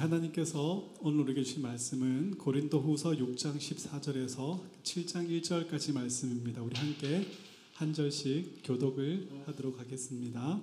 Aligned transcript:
하나님께서 0.00 0.94
오늘 1.00 1.20
우리에게 1.20 1.42
주신 1.42 1.60
말씀은 1.60 2.38
고린도후서 2.38 3.10
6장 3.10 3.58
14절에서 3.58 4.58
7장 4.82 5.28
1절까지 5.42 5.92
말씀입니다. 5.92 6.62
우리 6.62 6.74
함께 6.74 7.26
한 7.74 7.92
절씩 7.92 8.62
교독을 8.64 9.28
하도록 9.44 9.78
하겠습니다. 9.78 10.58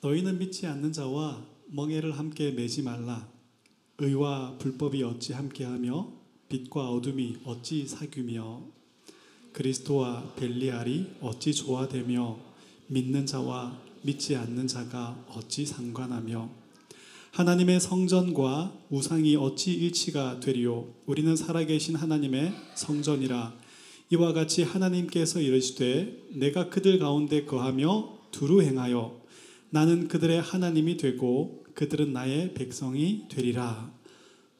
너희는 0.00 0.38
믿지 0.38 0.66
않는 0.66 0.94
자와 0.94 1.44
멍에를 1.66 2.18
함께 2.18 2.50
매지 2.50 2.80
말라. 2.80 3.28
의와 3.98 4.56
불법이 4.56 5.02
어찌 5.02 5.34
함께하며 5.34 6.12
빛과 6.48 6.88
어둠이 6.88 7.40
어찌 7.44 7.86
사귀며 7.86 8.62
그리스도와 9.52 10.34
벨리알이 10.36 11.16
어찌 11.20 11.52
조화되며 11.52 12.38
믿는 12.86 13.26
자와 13.26 13.78
믿지 14.02 14.34
않는 14.34 14.66
자가 14.66 15.26
어찌 15.28 15.66
상관하며 15.66 16.59
하나님의 17.32 17.78
성전과 17.78 18.72
우상이 18.90 19.36
어찌 19.36 19.72
일치가 19.72 20.40
되리요? 20.40 20.92
우리는 21.06 21.36
살아계신 21.36 21.94
하나님의 21.94 22.52
성전이라. 22.74 23.54
이와 24.10 24.32
같이 24.32 24.64
하나님께서 24.64 25.40
이르시되 25.40 26.24
내가 26.32 26.68
그들 26.70 26.98
가운데 26.98 27.44
거하며 27.44 28.18
두루 28.32 28.62
행하여 28.62 29.20
나는 29.70 30.08
그들의 30.08 30.40
하나님이 30.40 30.96
되고 30.96 31.64
그들은 31.74 32.12
나의 32.12 32.52
백성이 32.54 33.26
되리라. 33.28 33.92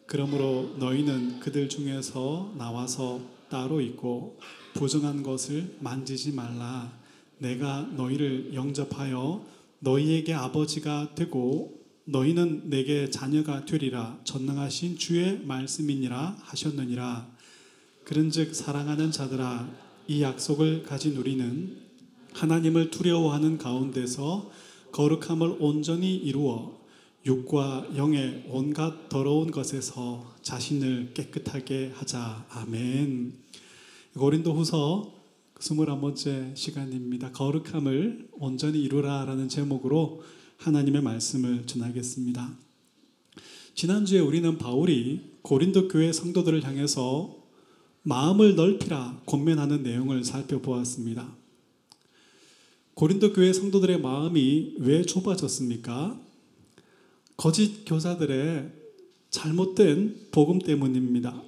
그러므로 0.06 0.76
너희는 0.78 1.40
그들 1.40 1.68
중에서 1.68 2.54
나와서 2.56 3.20
따로 3.48 3.80
있고 3.80 4.38
부정한 4.74 5.24
것을 5.24 5.76
만지지 5.80 6.32
말라. 6.32 6.92
내가 7.38 7.82
너희를 7.96 8.54
영접하여 8.54 9.44
너희에게 9.80 10.34
아버지가 10.34 11.16
되고 11.16 11.79
너희는 12.10 12.70
내게 12.70 13.08
자녀가 13.08 13.64
되리라. 13.64 14.18
전능하신 14.24 14.98
주의 14.98 15.40
말씀이니라 15.44 16.38
하셨느니라. 16.40 17.30
그런즉 18.04 18.54
사랑하는 18.54 19.12
자들아 19.12 19.70
이 20.08 20.22
약속을 20.22 20.82
가진 20.82 21.16
우리는 21.16 21.76
하나님을 22.32 22.90
두려워하는 22.90 23.58
가운데서 23.58 24.50
거룩함을 24.90 25.58
온전히 25.60 26.16
이루어 26.16 26.80
육과 27.24 27.90
영의 27.96 28.44
온갖 28.48 29.08
더러운 29.08 29.52
것에서 29.52 30.34
자신을 30.42 31.12
깨끗하게 31.14 31.92
하자. 31.94 32.44
아멘. 32.50 33.34
고린도후서 34.14 35.14
21번째 35.60 36.56
시간입니다. 36.56 37.30
거룩함을 37.30 38.30
온전히 38.32 38.82
이루라라는 38.82 39.48
제목으로 39.48 40.22
하나님의 40.60 41.00
말씀을 41.00 41.66
전하겠습니다. 41.66 42.54
지난주에 43.74 44.20
우리는 44.20 44.58
바울이 44.58 45.38
고린도 45.40 45.88
교회 45.88 46.12
성도들을 46.12 46.62
향해서 46.64 47.34
마음을 48.02 48.56
넓히라 48.56 49.22
권면하는 49.24 49.82
내용을 49.82 50.22
살펴보았습니다. 50.22 51.34
고린도 52.92 53.32
교회 53.32 53.54
성도들의 53.54 54.02
마음이 54.02 54.74
왜 54.80 55.02
좁아졌습니까? 55.02 56.20
거짓 57.38 57.86
교사들의 57.86 58.70
잘못된 59.30 60.28
복음 60.30 60.58
때문입니다. 60.58 61.42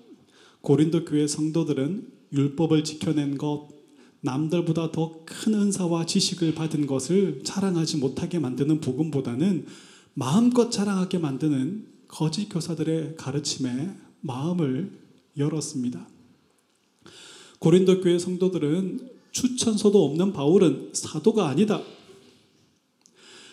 고린도 0.62 1.04
교회 1.04 1.26
성도들은 1.26 2.10
율법을 2.32 2.82
지켜낸 2.84 3.36
것, 3.36 3.68
남들보다 4.22 4.92
더 4.92 5.22
큰 5.42 5.54
은사와 5.54 6.06
지식을 6.06 6.54
받은 6.54 6.86
것을 6.86 7.42
자랑하지 7.44 7.96
못하게 7.96 8.38
만드는 8.38 8.80
복음보다는 8.80 9.66
마음껏 10.14 10.70
자랑하게 10.70 11.18
만드는 11.18 11.86
거짓 12.06 12.48
교사들의 12.48 13.16
가르침에 13.16 13.90
마음을 14.20 14.92
열었습니다. 15.36 16.06
고린도 17.58 18.02
교회 18.02 18.18
성도들은 18.18 19.10
추천서도 19.32 20.04
없는 20.04 20.32
바울은 20.32 20.90
사도가 20.92 21.48
아니다. 21.48 21.80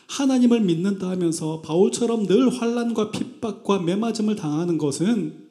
하나님을 0.08 0.62
믿는다 0.62 1.10
하면서 1.10 1.62
바울처럼 1.62 2.28
늘 2.28 2.50
환란과 2.50 3.12
핍박과 3.12 3.80
매맞음을 3.80 4.36
당하는 4.36 4.78
것은 4.78 5.48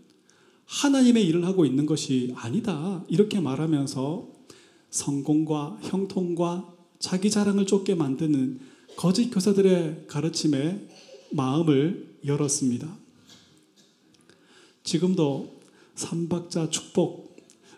하나님의 0.66 1.26
일을 1.26 1.47
하고 1.47 1.64
있는 1.64 1.87
것이 1.87 2.34
아니다. 2.37 3.04
이렇게 3.09 3.41
말하면서 3.41 4.38
성공과 4.91 5.78
형통과 5.82 6.75
자기 6.99 7.31
자랑을 7.31 7.66
쫓게 7.66 7.94
만드는 7.94 8.60
거짓 8.97 9.31
교사들의 9.31 10.06
가르침에 10.09 10.88
마음을 11.31 12.16
열었습니다. 12.25 12.97
지금도 14.82 15.60
삼박자 15.94 16.71
축복, 16.71 17.37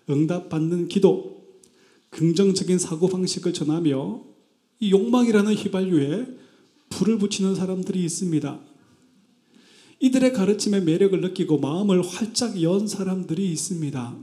응답받는 0.08 0.88
기도, 0.88 1.44
긍정적인 2.10 2.78
사고방식을 2.78 3.52
전하며 3.52 4.24
이 4.80 4.90
욕망이라는 4.90 5.54
휘발유에 5.54 6.26
불을 6.90 7.18
붙이는 7.18 7.54
사람들이 7.54 8.04
있습니다. 8.04 8.60
이들의 10.00 10.32
가르침의 10.32 10.82
매력을 10.84 11.20
느끼고 11.20 11.58
마음을 11.58 12.02
활짝 12.02 12.60
연 12.62 12.86
사람들이 12.88 13.52
있습니다. 13.52 14.16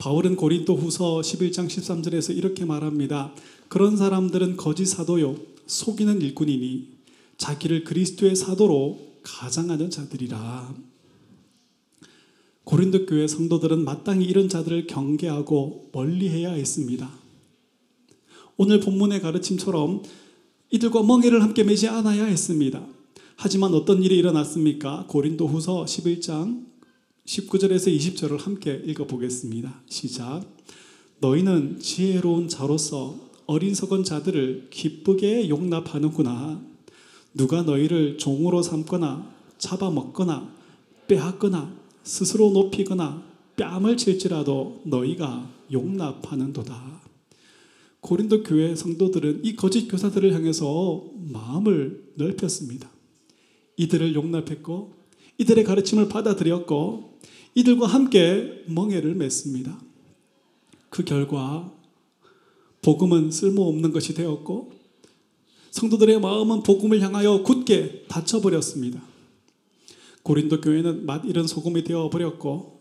바울은 0.00 0.36
고린도 0.36 0.76
후서 0.76 1.20
11장 1.20 1.66
13절에서 1.66 2.34
이렇게 2.34 2.64
말합니다. 2.64 3.34
그런 3.68 3.98
사람들은 3.98 4.56
거짓 4.56 4.86
사도요, 4.86 5.36
속이는 5.66 6.22
일꾼이니 6.22 6.88
자기를 7.36 7.84
그리스도의 7.84 8.34
사도로 8.34 8.98
가장하는 9.22 9.90
자들이라. 9.90 10.74
고린도 12.64 13.04
교회 13.04 13.26
성도들은 13.26 13.84
마땅히 13.84 14.24
이런 14.24 14.48
자들을 14.48 14.86
경계하고 14.86 15.90
멀리해야 15.92 16.52
했습니다. 16.52 17.10
오늘 18.56 18.80
본문의 18.80 19.20
가르침처럼 19.20 20.02
이들과 20.70 21.02
멍해를 21.02 21.42
함께 21.42 21.62
매지 21.62 21.88
않아야 21.88 22.24
했습니다. 22.24 22.86
하지만 23.36 23.74
어떤 23.74 24.02
일이 24.02 24.16
일어났습니까? 24.16 25.04
고린도 25.08 25.46
후서 25.46 25.84
11장 25.84 26.69
19절에서 27.26 27.94
20절을 27.96 28.40
함께 28.40 28.82
읽어보겠습니다. 28.84 29.82
시작. 29.88 30.42
너희는 31.20 31.78
지혜로운 31.78 32.48
자로서 32.48 33.30
어린석은 33.46 34.04
자들을 34.04 34.68
기쁘게 34.70 35.48
용납하는구나. 35.48 36.64
누가 37.34 37.62
너희를 37.62 38.18
종으로 38.18 38.62
삼거나 38.62 39.32
잡아먹거나 39.58 40.54
빼앗거나 41.06 41.76
스스로 42.02 42.50
높이거나 42.50 43.22
뺨을 43.56 43.96
칠지라도 43.96 44.82
너희가 44.86 45.50
용납하는도다. 45.70 47.02
고린도 48.00 48.42
교회 48.44 48.74
성도들은 48.74 49.44
이 49.44 49.54
거짓 49.54 49.86
교사들을 49.88 50.32
향해서 50.32 51.10
마음을 51.32 52.12
넓혔습니다. 52.14 52.90
이들을 53.76 54.14
용납했고 54.14 54.99
이들의 55.40 55.64
가르침을 55.64 56.10
받아들였고 56.10 57.18
이들과 57.54 57.86
함께 57.86 58.62
멍해를 58.66 59.14
맺습니다. 59.14 59.80
그 60.90 61.02
결과 61.02 61.72
복음은 62.82 63.30
쓸모없는 63.30 63.92
것이 63.92 64.12
되었고 64.12 64.72
성도들의 65.70 66.20
마음은 66.20 66.62
복음을 66.62 67.00
향하여 67.00 67.42
굳게 67.42 68.04
닫혀버렸습니다. 68.08 69.02
고린도 70.22 70.60
교회는 70.60 71.06
맛 71.06 71.24
잃은 71.24 71.46
소금이 71.46 71.84
되어버렸고 71.84 72.80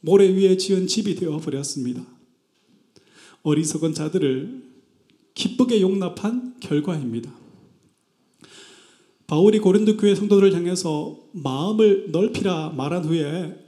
모래 0.00 0.26
위에 0.28 0.56
지은 0.56 0.86
집이 0.86 1.16
되어버렸습니다. 1.16 2.02
어리석은 3.42 3.92
자들을 3.92 4.62
기쁘게 5.34 5.82
용납한 5.82 6.56
결과입니다. 6.60 7.39
바울이 9.30 9.60
고린도 9.60 9.96
교회 9.96 10.12
성도들을 10.16 10.52
향해서 10.54 11.16
마음을 11.30 12.08
넓히라 12.10 12.70
말한 12.70 13.04
후에 13.04 13.64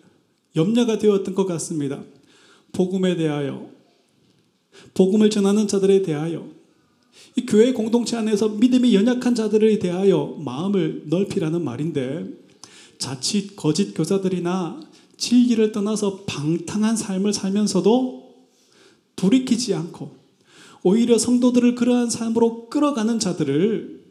염려가 0.56 0.98
되었던 0.98 1.36
것 1.36 1.46
같습니다. 1.46 2.02
복음에 2.72 3.14
대하여, 3.14 3.70
복음을 4.94 5.30
전하는 5.30 5.68
자들에 5.68 6.02
대하여, 6.02 6.48
이 7.36 7.46
교회 7.46 7.72
공동체 7.72 8.16
안에서 8.16 8.48
믿음이 8.48 8.92
연약한 8.92 9.36
자들에 9.36 9.78
대하여 9.78 10.36
마음을 10.40 11.04
넓히라는 11.06 11.62
말인데, 11.62 12.26
자칫 12.98 13.54
거짓 13.54 13.94
교사들이나 13.94 14.80
진리를 15.16 15.70
떠나서 15.70 16.24
방탕한 16.26 16.96
삶을 16.96 17.32
살면서도 17.32 18.34
돌이키지 19.14 19.74
않고, 19.74 20.10
오히려 20.82 21.18
성도들을 21.18 21.76
그러한 21.76 22.10
삶으로 22.10 22.68
끌어가는 22.68 23.20
자들을 23.20 24.01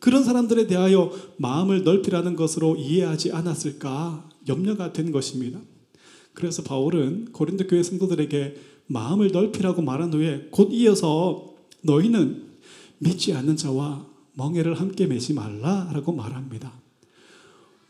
그런 0.00 0.22
사람들에 0.24 0.66
대하여 0.66 1.12
마음을 1.38 1.82
넓히라는 1.84 2.36
것으로 2.36 2.76
이해하지 2.76 3.32
않았을까 3.32 4.28
염려가 4.48 4.92
된 4.92 5.12
것입니다. 5.12 5.60
그래서 6.34 6.62
바울은 6.62 7.32
고린도 7.32 7.66
교회 7.66 7.82
성도들에게 7.82 8.56
마음을 8.86 9.32
넓히라고 9.32 9.82
말한 9.82 10.12
후에 10.14 10.48
곧 10.50 10.70
이어서 10.72 11.54
너희는 11.82 12.44
믿지 12.98 13.32
않는 13.32 13.56
자와 13.56 14.06
멍에를 14.34 14.74
함께 14.74 15.06
매지 15.06 15.34
말라라고 15.34 16.12
말합니다. 16.12 16.72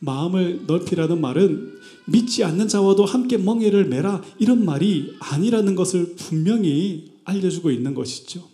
마음을 0.01 0.65
넓히라는 0.67 1.21
말은 1.21 1.79
믿지 2.07 2.45
않는 2.45 2.69
자와도 2.69 3.05
함께 3.05 3.37
멍에를 3.37 3.87
매라 3.87 4.23
이런 4.39 4.65
말이 4.65 5.15
아니라는 5.19 5.75
것을 5.75 6.15
분명히 6.17 7.13
알려주고 7.25 7.71
있는 7.71 7.95
것이죠. 7.95 8.49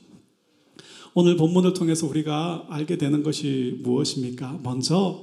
오늘 1.16 1.36
본문을 1.36 1.74
통해서 1.74 2.08
우리가 2.08 2.66
알게 2.68 2.98
되는 2.98 3.22
것이 3.22 3.78
무엇입니까? 3.84 4.58
먼저 4.64 5.22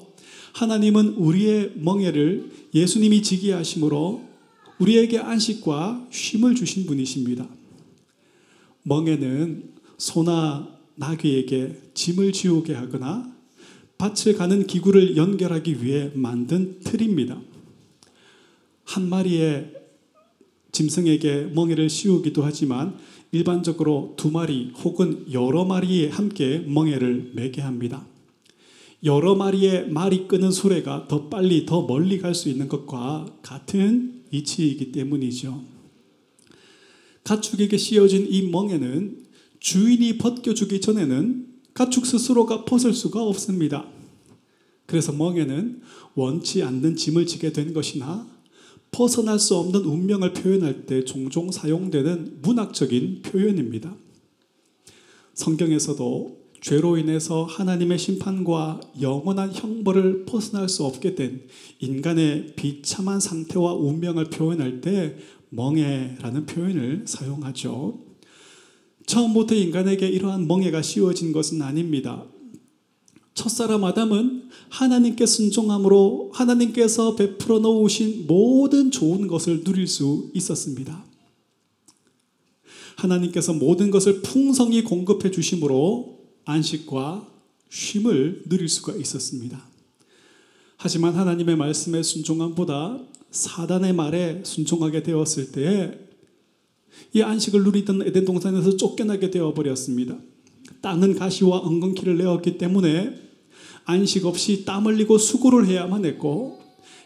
하나님은 0.53 1.15
우리의 1.15 1.73
멍에를 1.75 2.49
예수님이 2.73 3.21
지게 3.21 3.51
하심으로 3.51 4.23
우리에게 4.79 5.19
안식과 5.19 6.07
쉼을 6.09 6.55
주신 6.55 6.85
분이십니다. 6.85 7.45
멍에는 8.83 9.71
소나 9.97 10.69
나귀에게 10.95 11.75
짐을 11.93 12.31
지우게 12.31 12.73
하거나 12.73 13.29
밭을 13.97 14.37
가는 14.37 14.65
기구를 14.65 15.17
연결하기 15.17 15.83
위해 15.83 16.11
만든 16.15 16.79
틀입니다. 16.85 17.41
한 18.85 19.09
마리의 19.09 19.73
짐승에게 20.71 21.51
멍에를 21.53 21.89
씌우기도 21.89 22.43
하지만 22.43 22.97
일반적으로 23.31 24.13
두 24.17 24.29
마리 24.29 24.71
혹은 24.83 25.25
여러 25.31 25.63
마리에 25.65 26.09
함께 26.09 26.59
멍에를 26.59 27.31
매게 27.33 27.61
합니다. 27.61 28.05
여러 29.03 29.35
마리의 29.35 29.89
말이 29.89 30.27
끄는 30.27 30.51
수레가 30.51 31.07
더 31.07 31.29
빨리 31.29 31.65
더 31.65 31.81
멀리 31.87 32.19
갈 32.19 32.35
수 32.35 32.49
있는 32.49 32.67
것과 32.67 33.25
같은 33.41 34.23
이치이기 34.31 34.91
때문이죠. 34.91 35.63
가축에게 37.23 37.77
씌워진 37.77 38.27
이 38.29 38.43
멍에는 38.43 39.25
주인이 39.59 40.17
벗겨주기 40.17 40.81
전에는 40.81 41.47
가축 41.73 42.05
스스로가 42.05 42.65
벗을 42.65 42.93
수가 42.93 43.23
없습니다. 43.23 43.87
그래서 44.85 45.13
멍에는 45.13 45.81
원치 46.15 46.63
않는 46.63 46.95
짐을 46.95 47.25
지게 47.25 47.53
된 47.53 47.73
것이나 47.73 48.27
벗어날 48.91 49.39
수 49.39 49.55
없는 49.55 49.81
운명을 49.81 50.33
표현할 50.33 50.85
때 50.85 51.03
종종 51.05 51.51
사용되는 51.51 52.39
문학적인 52.41 53.21
표현입니다. 53.23 53.95
성경에서도 55.33 56.41
죄로 56.61 56.97
인해서 56.97 57.43
하나님의 57.43 57.97
심판과 57.97 58.81
영원한 59.01 59.51
형벌을 59.51 60.25
벗어날 60.25 60.69
수 60.69 60.85
없게 60.85 61.15
된 61.15 61.47
인간의 61.79 62.53
비참한 62.55 63.19
상태와 63.19 63.73
운명을 63.73 64.25
표현할 64.25 64.81
때 64.81 65.17
멍해라는 65.49 66.45
표현을 66.45 67.03
사용하죠. 67.05 67.99
처음부터 69.07 69.55
인간에게 69.55 70.07
이러한 70.07 70.47
멍해가 70.47 70.83
씌워진 70.83 71.31
것은 71.31 71.61
아닙니다. 71.61 72.25
첫사람 73.33 73.83
아담은 73.83 74.40
하나님께 74.71 75.25
순종함으로 75.25 76.31
하나님께서 76.33 77.15
베풀어 77.15 77.59
놓으신 77.59 78.25
모든 78.25 78.89
좋은 78.89 79.27
것을 79.27 79.65
누릴 79.65 79.85
수 79.85 80.31
있었습니다. 80.33 81.03
하나님께서 82.95 83.53
모든 83.53 83.91
것을 83.91 84.21
풍성히 84.21 84.83
공급해 84.83 85.29
주심으로 85.29 86.19
안식과 86.45 87.27
쉼을 87.69 88.43
누릴 88.47 88.69
수가 88.69 88.95
있었습니다. 88.95 89.61
하지만 90.77 91.15
하나님의 91.15 91.57
말씀에 91.57 92.01
순종함보다 92.01 92.99
사단의 93.29 93.93
말에 93.93 94.41
순종하게 94.45 95.03
되었을 95.03 95.51
때에 95.51 95.99
이 97.13 97.21
안식을 97.21 97.63
누리던 97.63 98.03
에덴 98.07 98.23
동산에서 98.23 98.77
쫓겨나게 98.77 99.31
되어 99.31 99.53
버렸습니다. 99.53 100.17
땅은 100.81 101.15
가시와 101.15 101.59
엉겅퀴를 101.59 102.17
내었기 102.17 102.57
때문에 102.57 103.30
안식 103.85 104.25
없이 104.25 104.65
땀 104.65 104.85
흘리고 104.85 105.17
수고를 105.17 105.67
해야만 105.67 106.05
했고 106.05 106.59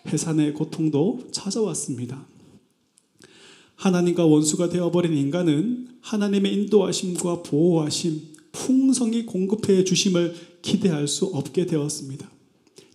해산의 0.07 0.53
고통도 0.53 1.27
찾아왔습니다. 1.31 2.25
하나님과 3.75 4.25
원수가 4.25 4.69
되어버린 4.69 5.17
인간은 5.17 5.87
하나님의 6.01 6.53
인도하심과 6.53 7.43
보호하심, 7.43 8.21
풍성히 8.51 9.25
공급해 9.25 9.83
주심을 9.83 10.35
기대할 10.61 11.07
수 11.07 11.25
없게 11.25 11.65
되었습니다. 11.65 12.29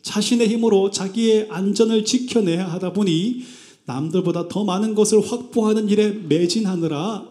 자신의 0.02 0.48
힘으로 0.48 0.90
자기의 0.90 1.48
안전을 1.50 2.04
지켜내야 2.04 2.66
하다 2.72 2.92
보니 2.94 3.42
남들보다 3.84 4.48
더 4.48 4.64
많은 4.64 4.94
것을 4.94 5.20
확보하는 5.20 5.88
일에 5.88 6.10
매진하느라 6.12 7.28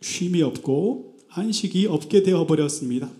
쉼이 0.00 0.42
없고 0.42 1.16
안식이 1.30 1.86
없게 1.86 2.22
되어버렸습니다. 2.22 3.10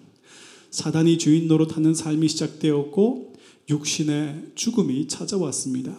사단이 0.77 1.17
주인 1.17 1.49
노릇하는 1.49 1.95
삶이 1.95 2.29
시작되었고 2.29 3.33
육신의 3.71 4.51
죽음이 4.57 5.09
찾아왔습니다. 5.09 5.99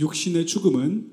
육신의 0.00 0.46
죽음은 0.46 1.12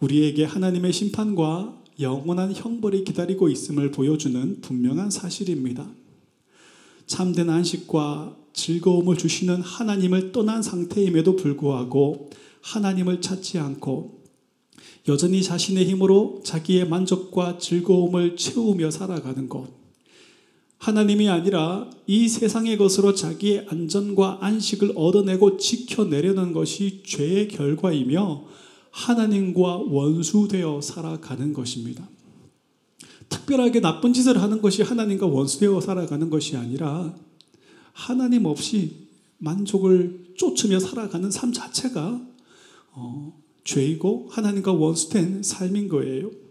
우리에게 0.00 0.44
하나님의 0.44 0.90
심판과 0.90 1.82
영원한 2.00 2.54
형벌이 2.54 3.04
기다리고 3.04 3.50
있음을 3.50 3.90
보여주는 3.90 4.62
분명한 4.62 5.10
사실입니다. 5.10 5.86
참된 7.04 7.50
안식과 7.50 8.38
즐거움을 8.54 9.18
주시는 9.18 9.60
하나님을 9.60 10.32
떠난 10.32 10.62
상태임에도 10.62 11.36
불구하고 11.36 12.30
하나님을 12.62 13.20
찾지 13.20 13.58
않고 13.58 14.22
여전히 15.08 15.42
자신의 15.42 15.84
힘으로 15.90 16.40
자기의 16.42 16.88
만족과 16.88 17.58
즐거움을 17.58 18.38
채우며 18.38 18.90
살아가는 18.90 19.50
것. 19.50 19.81
하나님이 20.82 21.28
아니라 21.28 21.88
이 22.08 22.28
세상의 22.28 22.76
것으로 22.76 23.14
자기의 23.14 23.66
안전과 23.68 24.38
안식을 24.40 24.94
얻어내고 24.96 25.56
지켜내려는 25.56 26.52
것이 26.52 27.04
죄의 27.06 27.46
결과이며 27.46 28.44
하나님과 28.90 29.76
원수되어 29.76 30.80
살아가는 30.80 31.52
것입니다. 31.52 32.08
특별하게 33.28 33.78
나쁜 33.78 34.12
짓을 34.12 34.42
하는 34.42 34.60
것이 34.60 34.82
하나님과 34.82 35.28
원수되어 35.28 35.80
살아가는 35.80 36.28
것이 36.28 36.56
아니라 36.56 37.14
하나님 37.92 38.44
없이 38.46 39.06
만족을 39.38 40.32
쫓으며 40.36 40.80
살아가는 40.80 41.30
삶 41.30 41.52
자체가 41.52 42.20
어, 42.94 43.40
죄이고 43.62 44.30
하나님과 44.32 44.72
원수된 44.72 45.44
삶인 45.44 45.88
거예요. 45.88 46.41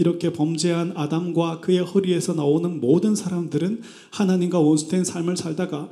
이렇게 0.00 0.32
범죄한 0.32 0.94
아담과 0.96 1.60
그의 1.60 1.80
허리에서 1.80 2.32
나오는 2.32 2.80
모든 2.80 3.14
사람들은 3.14 3.82
하나님과 4.12 4.58
원수된 4.58 5.04
삶을 5.04 5.36
살다가 5.36 5.90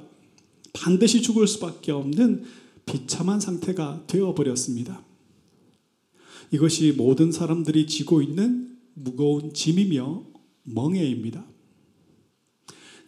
반드시 0.73 1.21
죽을 1.21 1.47
수밖에 1.47 1.93
없는 1.93 2.45
비참한 2.87 3.39
상태가 3.39 4.05
되어버렸습니다. 4.07 5.05
이것이 6.51 6.95
모든 6.97 7.31
사람들이 7.31 7.87
지고 7.87 8.23
있는 8.23 8.79
무거운 8.95 9.53
짐이며 9.53 10.25
멍해입니다. 10.63 11.45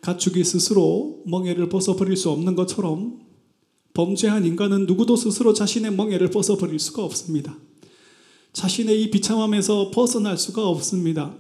가축이 0.03 0.45
스스로 0.45 1.23
멍해를 1.25 1.71
벗어버릴 1.71 2.15
수 2.15 2.29
없는 2.29 2.57
것처럼 2.57 3.21
범죄한 3.95 4.45
인간은 4.45 4.85
누구도 4.85 5.17
스스로 5.17 5.55
자신의 5.55 5.95
멍해를 5.95 6.29
벗어버릴 6.29 6.79
수가 6.79 7.03
없습니다. 7.05 7.57
자신의 8.53 9.03
이 9.03 9.11
비참함에서 9.11 9.91
벗어날 9.91 10.37
수가 10.37 10.67
없습니다. 10.67 11.35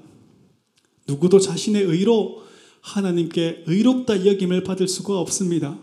누구도 1.07 1.40
자신의 1.40 1.85
의로 1.85 2.43
하나님께 2.81 3.64
의롭다 3.67 4.26
여김을 4.26 4.62
받을 4.64 4.88
수가 4.88 5.19
없습니다. 5.19 5.79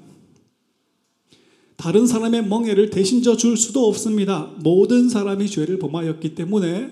다른 1.76 2.08
사람의 2.08 2.48
멍해를 2.48 2.90
대신 2.90 3.22
져줄 3.22 3.56
수도 3.56 3.88
없습니다. 3.88 4.52
모든 4.60 5.10
사람이 5.10 5.48
죄를 5.48 5.78
범하였기 5.78 6.34
때문에 6.34 6.92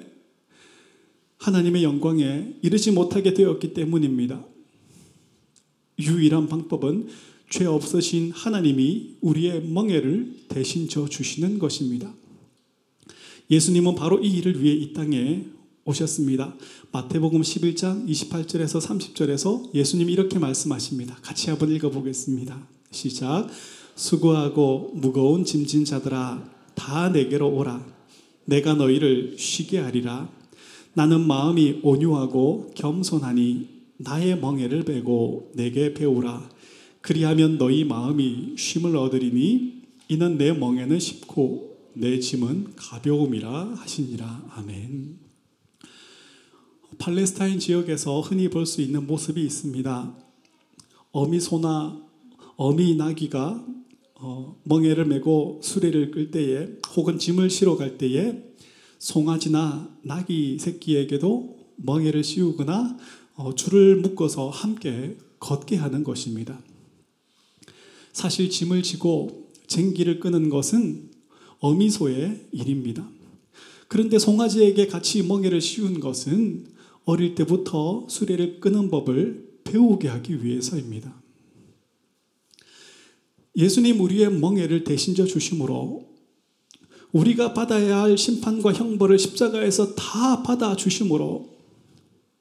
하나님의 1.37 1.83
영광에 1.83 2.53
이르지 2.61 2.91
못하게 2.91 3.33
되었기 3.33 3.73
때문입니다. 3.73 4.45
유일한 5.99 6.47
방법은 6.47 7.07
죄 7.49 7.65
없으신 7.65 8.31
하나님이 8.31 9.17
우리의 9.21 9.63
멍해를 9.65 10.35
대신 10.49 10.87
져 10.87 11.07
주시는 11.07 11.57
것입니다. 11.57 12.13
예수님은 13.49 13.95
바로 13.95 14.19
이 14.19 14.27
일을 14.37 14.61
위해 14.61 14.73
이 14.73 14.93
땅에 14.93 15.45
오셨습니다. 15.85 16.55
마태복음 16.91 17.41
11장 17.41 18.07
28절에서 18.07 18.81
30절에서 18.81 19.75
예수님이 19.75 20.13
이렇게 20.13 20.39
말씀하십니다. 20.39 21.15
같이 21.21 21.51
한번 21.51 21.71
읽어보겠습니다. 21.71 22.67
시작. 22.89 23.47
수고하고 23.95 24.93
무거운 24.95 25.45
짐진 25.45 25.85
자들아 25.85 26.43
다 26.73 27.09
내게로 27.09 27.55
오라. 27.55 27.85
내가 28.45 28.73
너희를 28.73 29.35
쉬게 29.37 29.77
하리라. 29.77 30.27
나는 30.93 31.27
마음이 31.27 31.81
온유하고 31.83 32.71
겸손하니 32.73 33.67
나의 33.97 34.39
멍에를 34.39 34.85
베고 34.85 35.51
내게 35.53 35.93
배우라. 35.93 36.49
그리하면 37.01 37.59
너희 37.59 37.83
마음이 37.83 38.55
쉼을 38.57 38.97
얻으리니 38.97 39.83
이는 40.07 40.37
내 40.37 40.51
멍에는 40.51 40.99
쉽고 40.99 41.74
내 41.97 42.19
짐은 42.19 42.73
가벼움이라 42.75 43.75
하시니라. 43.77 44.51
아멘. 44.51 45.17
팔레스타인 46.97 47.57
지역에서 47.57 48.19
흔히 48.19 48.49
볼 48.49 48.65
수 48.65 48.81
있는 48.81 49.07
모습이 49.07 49.41
있습니다. 49.43 50.17
어미소나 51.11 52.01
어미 52.57 52.95
나귀가 52.95 53.65
어, 54.15 54.59
멍에를 54.63 55.05
메고 55.05 55.61
수레를 55.63 56.11
끌 56.11 56.31
때에 56.31 56.67
혹은 56.95 57.17
짐을 57.17 57.49
실어 57.49 57.77
갈 57.77 57.97
때에 57.97 58.43
송아지나 58.99 59.97
나귀 60.03 60.57
새끼에게도 60.59 61.57
멍에를 61.77 62.23
씌우거나 62.25 62.97
어, 63.35 63.55
줄을 63.55 63.97
묶어서 63.97 64.49
함께 64.49 65.17
걷게 65.39 65.77
하는 65.77 66.03
것입니다. 66.03 66.59
사실 68.11 68.49
짐을 68.49 68.83
지고 68.83 69.49
쟁기를 69.67 70.19
끄는 70.19 70.49
것은 70.49 71.14
어미소의 71.59 72.47
일입니다. 72.51 73.07
그런데 73.87 74.19
송아지에게 74.19 74.87
같이 74.87 75.23
멍에를 75.23 75.61
씌운 75.61 75.99
것은 75.99 76.67
어릴 77.05 77.35
때부터 77.35 78.07
수레를 78.09 78.59
끄는 78.59 78.89
법을 78.89 79.59
배우게 79.63 80.07
하기 80.07 80.43
위해서입니다. 80.43 81.21
예수님 83.55 84.01
우리의 84.01 84.31
멍에를 84.31 84.83
대신져 84.83 85.25
주심으로 85.25 86.05
우리가 87.11 87.53
받아야 87.53 88.01
할 88.01 88.17
심판과 88.17 88.73
형벌을 88.73 89.17
십자가에서 89.17 89.95
다 89.95 90.43
받아 90.43 90.75
주심으로 90.75 91.55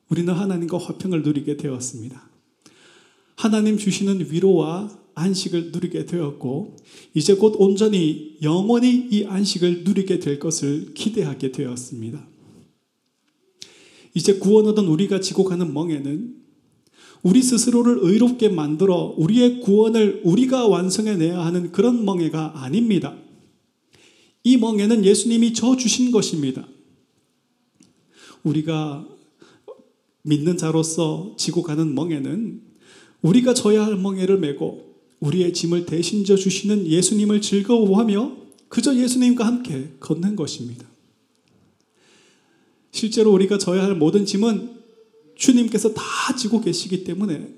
우리는 0.08 0.32
하나님과 0.32 0.78
화평을 0.78 1.22
누리게 1.22 1.56
되었습니다. 1.56 2.30
하나님 3.36 3.78
주시는 3.78 4.32
위로와 4.32 5.03
안식을 5.14 5.72
누리게 5.72 6.06
되었고 6.06 6.76
이제 7.14 7.34
곧 7.34 7.54
온전히 7.58 8.36
영원히 8.42 9.08
이 9.10 9.24
안식을 9.24 9.84
누리게 9.84 10.18
될 10.18 10.38
것을 10.38 10.94
기대하게 10.94 11.52
되었습니다. 11.52 12.26
이제 14.14 14.38
구원 14.38 14.66
얻은 14.66 14.86
우리가 14.86 15.20
지고 15.20 15.44
가는 15.44 15.72
멍에는 15.72 16.36
우리 17.22 17.42
스스로를 17.42 17.98
의롭게 18.02 18.48
만들어 18.50 19.14
우리의 19.16 19.60
구원을 19.60 20.22
우리가 20.24 20.68
완성해내야 20.68 21.44
하는 21.44 21.72
그런 21.72 22.04
멍에가 22.04 22.62
아닙니다. 22.62 23.16
이 24.42 24.58
멍에는 24.58 25.04
예수님이 25.04 25.54
저 25.54 25.76
주신 25.76 26.12
것입니다. 26.12 26.68
우리가 28.42 29.08
믿는 30.22 30.58
자로서 30.58 31.34
지고 31.38 31.62
가는 31.62 31.94
멍에는 31.94 32.62
우리가 33.22 33.54
져야 33.54 33.86
할 33.86 33.96
멍에를 33.96 34.38
메고 34.38 34.93
우리의 35.20 35.52
짐을 35.52 35.86
대신 35.86 36.24
져 36.24 36.36
주시는 36.36 36.86
예수님을 36.86 37.40
즐거워하며 37.40 38.36
그저 38.68 38.94
예수님과 38.96 39.46
함께 39.46 39.92
걷는 40.00 40.36
것입니다. 40.36 40.86
실제로 42.90 43.32
우리가 43.32 43.58
져야 43.58 43.82
할 43.82 43.94
모든 43.94 44.26
짐은 44.26 44.82
주님께서 45.36 45.94
다 45.94 46.02
지고 46.36 46.60
계시기 46.60 47.04
때문에 47.04 47.54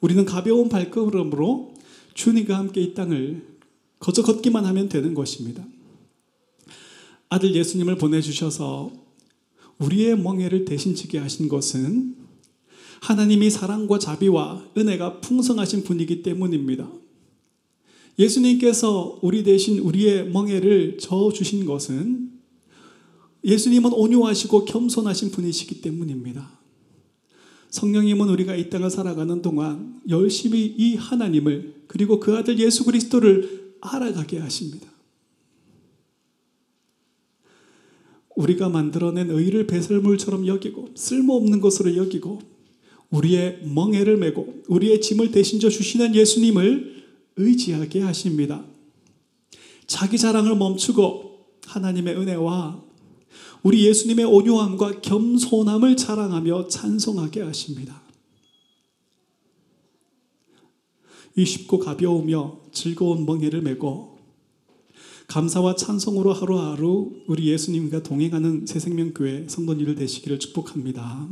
우리는 0.00 0.24
가벼운 0.24 0.68
발걸음으로 0.68 1.74
주님과 2.14 2.56
함께 2.56 2.80
이 2.80 2.94
땅을 2.94 3.46
거저 3.98 4.22
걷기만 4.22 4.64
하면 4.64 4.88
되는 4.88 5.14
것입니다. 5.14 5.64
아들 7.28 7.54
예수님을 7.54 7.96
보내주셔서 7.96 8.92
우리의 9.78 10.18
멍에를 10.18 10.64
대신 10.64 10.94
지게 10.94 11.18
하신 11.18 11.48
것은 11.48 12.21
하나님이 13.02 13.50
사랑과 13.50 13.98
자비와 13.98 14.64
은혜가 14.78 15.20
풍성하신 15.20 15.82
분이기 15.82 16.22
때문입니다. 16.22 16.88
예수님께서 18.16 19.18
우리 19.22 19.42
대신 19.42 19.80
우리의 19.80 20.30
멍에를 20.30 20.98
저 21.00 21.32
주신 21.32 21.64
것은 21.64 22.30
예수님은 23.44 23.92
온유하시고 23.92 24.66
겸손하신 24.66 25.32
분이시기 25.32 25.80
때문입니다. 25.80 26.60
성령님은 27.70 28.28
우리가 28.28 28.54
이 28.54 28.70
땅을 28.70 28.88
살아가는 28.88 29.42
동안 29.42 30.00
열심히 30.08 30.64
이 30.64 30.94
하나님을 30.94 31.86
그리고 31.88 32.20
그 32.20 32.36
아들 32.36 32.60
예수 32.60 32.84
그리스도를 32.84 33.78
알아가게 33.80 34.38
하십니다. 34.38 34.86
우리가 38.36 38.68
만들어낸 38.68 39.28
의를 39.30 39.66
배설물처럼 39.66 40.46
여기고 40.46 40.90
쓸모없는 40.94 41.60
것으로 41.60 41.96
여기고 41.96 42.51
우리의 43.12 43.60
멍해를 43.64 44.16
메고 44.16 44.62
우리의 44.68 45.00
짐을 45.00 45.30
대신 45.30 45.60
져 45.60 45.68
주시는 45.68 46.14
예수님을 46.14 47.04
의지하게 47.36 48.00
하십니다. 48.00 48.64
자기 49.86 50.18
자랑을 50.18 50.56
멈추고 50.56 51.46
하나님의 51.66 52.16
은혜와 52.16 52.82
우리 53.62 53.86
예수님의 53.86 54.24
온유함과 54.24 55.02
겸손함을 55.02 55.96
자랑하며 55.96 56.68
찬송하게 56.68 57.42
하십니다. 57.42 58.02
이 61.36 61.44
쉽고 61.44 61.78
가벼우며 61.78 62.60
즐거운 62.72 63.24
멍해를 63.24 63.62
메고 63.62 64.18
감사와 65.28 65.76
찬송으로 65.76 66.32
하루하루 66.32 67.12
우리 67.26 67.48
예수님과 67.48 68.02
동행하는 68.02 68.66
새생명교회 68.66 69.46
성도님들 69.48 69.94
되시기를 69.94 70.38
축복합니다. 70.38 71.28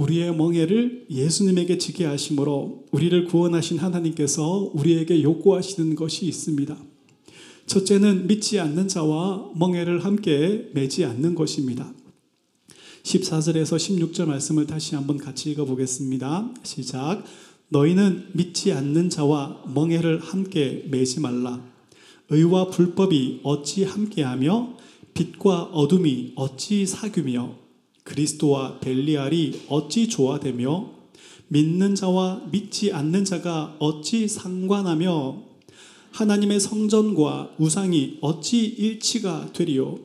우리의 0.00 0.34
멍에를 0.34 1.06
예수님에게 1.10 1.76
지게 1.76 2.06
하심으로 2.06 2.86
우리를 2.90 3.26
구원하신 3.26 3.78
하나님께서 3.78 4.70
우리에게 4.72 5.22
요구하시는 5.22 5.94
것이 5.94 6.24
있습니다. 6.24 6.74
첫째는 7.66 8.26
믿지 8.26 8.58
않는 8.58 8.88
자와 8.88 9.50
멍에를 9.54 10.02
함께 10.02 10.70
매지 10.72 11.04
않는 11.04 11.34
것입니다. 11.34 11.92
14절에서 13.02 13.76
16절 13.76 14.24
말씀을 14.24 14.66
다시 14.66 14.94
한번 14.94 15.18
같이 15.18 15.50
읽어보겠습니다. 15.50 16.54
시작. 16.62 17.22
너희는 17.68 18.28
믿지 18.32 18.72
않는 18.72 19.10
자와 19.10 19.64
멍에를 19.74 20.20
함께 20.20 20.86
매지 20.90 21.20
말라. 21.20 21.62
의와 22.30 22.70
불법이 22.70 23.40
어찌 23.42 23.84
함께하며 23.84 24.76
빛과 25.12 25.64
어둠이 25.64 26.32
어찌 26.36 26.86
사귀며 26.86 27.59
그리스도와 28.10 28.80
벨리알이 28.80 29.66
어찌 29.68 30.08
조화되며 30.08 30.90
믿는 31.46 31.94
자와 31.94 32.48
믿지 32.50 32.92
않는 32.92 33.24
자가 33.24 33.76
어찌 33.78 34.26
상관하며 34.26 35.42
하나님의 36.10 36.58
성전과 36.58 37.54
우상이 37.58 38.18
어찌 38.20 38.64
일치가 38.66 39.52
되리요 39.52 40.00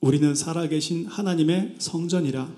우리는 0.00 0.34
살아계신 0.34 1.06
하나님의 1.06 1.76
성전이라 1.78 2.50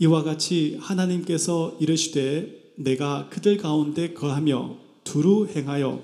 이와 0.00 0.24
같이 0.24 0.78
하나님께서 0.80 1.76
이르시되 1.80 2.72
내가 2.76 3.28
그들 3.30 3.56
가운데 3.56 4.12
거하며 4.14 4.76
두루 5.04 5.46
행하여 5.46 6.02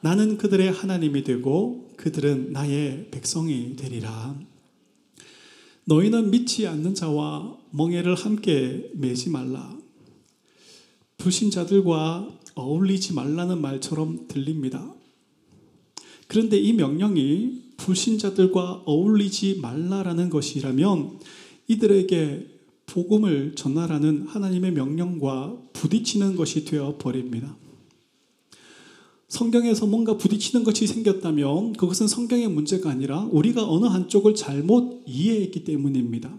나는 0.00 0.38
그들의 0.38 0.72
하나님이 0.72 1.22
되고 1.22 1.88
그들은 1.96 2.52
나의 2.52 3.08
백성이 3.10 3.76
되리라. 3.76 4.34
너희는 5.90 6.30
믿지 6.30 6.68
않는 6.68 6.94
자와 6.94 7.58
멍해를 7.72 8.14
함께 8.14 8.88
매지 8.94 9.28
말라. 9.28 9.76
불신자들과 11.18 12.28
어울리지 12.54 13.12
말라는 13.12 13.60
말처럼 13.60 14.28
들립니다. 14.28 14.94
그런데 16.28 16.58
이 16.58 16.72
명령이 16.74 17.72
불신자들과 17.76 18.84
어울리지 18.86 19.58
말라라는 19.60 20.30
것이라면 20.30 21.18
이들에게 21.66 22.46
복음을 22.86 23.56
전하라는 23.56 24.28
하나님의 24.28 24.72
명령과 24.72 25.58
부딪히는 25.72 26.36
것이 26.36 26.64
되어 26.66 26.98
버립니다. 26.98 27.56
성경에서 29.30 29.86
뭔가 29.86 30.16
부딪히는 30.16 30.64
것이 30.64 30.88
생겼다면 30.88 31.74
그것은 31.74 32.08
성경의 32.08 32.48
문제가 32.48 32.90
아니라 32.90 33.28
우리가 33.30 33.64
어느 33.66 33.86
한쪽을 33.86 34.34
잘못 34.34 35.02
이해했기 35.06 35.62
때문입니다. 35.64 36.36